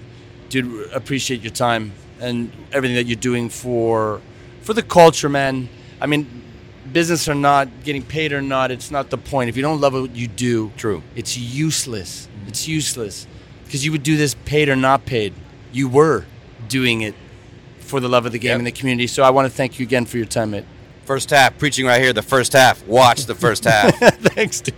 dude, 0.49 0.89
appreciate 0.91 1.41
your 1.41 1.51
time 1.51 1.91
and 2.19 2.51
everything 2.73 2.95
that 2.95 3.05
you're 3.05 3.15
doing 3.31 3.49
for 3.49 4.19
for 4.61 4.73
the 4.73 4.81
culture, 4.81 5.29
man. 5.29 5.69
I 6.01 6.07
mean, 6.07 6.25
business 6.91 7.27
or 7.29 7.35
not, 7.35 7.67
getting 7.83 8.01
paid 8.01 8.31
or 8.33 8.41
not, 8.41 8.71
it's 8.71 8.89
not 8.89 9.11
the 9.11 9.17
point. 9.17 9.49
If 9.49 9.55
you 9.57 9.61
don't 9.61 9.79
love 9.79 9.93
what 9.93 10.15
you 10.15 10.27
do, 10.27 10.71
True. 10.77 11.03
it's 11.15 11.37
useless. 11.37 12.27
It's 12.47 12.67
useless 12.67 13.27
because 13.65 13.85
you 13.85 13.91
would 13.91 14.01
do 14.03 14.17
this 14.17 14.35
paid 14.45 14.69
or 14.69 14.75
not 14.75 15.05
paid. 15.05 15.33
You 15.71 15.87
were 15.87 16.25
doing 16.69 17.01
it 17.01 17.15
for 17.81 17.99
the 17.99 18.07
love 18.07 18.25
of 18.25 18.31
the 18.31 18.39
game 18.39 18.49
Yep. 18.51 18.57
and 18.59 18.67
the 18.67 18.71
community. 18.71 19.07
So 19.07 19.23
I 19.23 19.31
want 19.31 19.49
to 19.49 19.53
thank 19.55 19.79
you 19.79 19.83
again 19.85 20.05
for 20.05 20.17
your 20.17 20.25
time, 20.27 20.51
mate. 20.51 20.65
First 21.05 21.31
half, 21.31 21.57
preaching 21.57 21.85
right 21.87 21.99
here. 22.01 22.13
The 22.13 22.21
first 22.21 22.53
half. 22.53 22.85
Watch 22.85 23.25
the 23.25 23.35
first 23.35 23.63
half. 23.63 23.97
Thanks, 23.99 24.61
dude. 24.61 24.75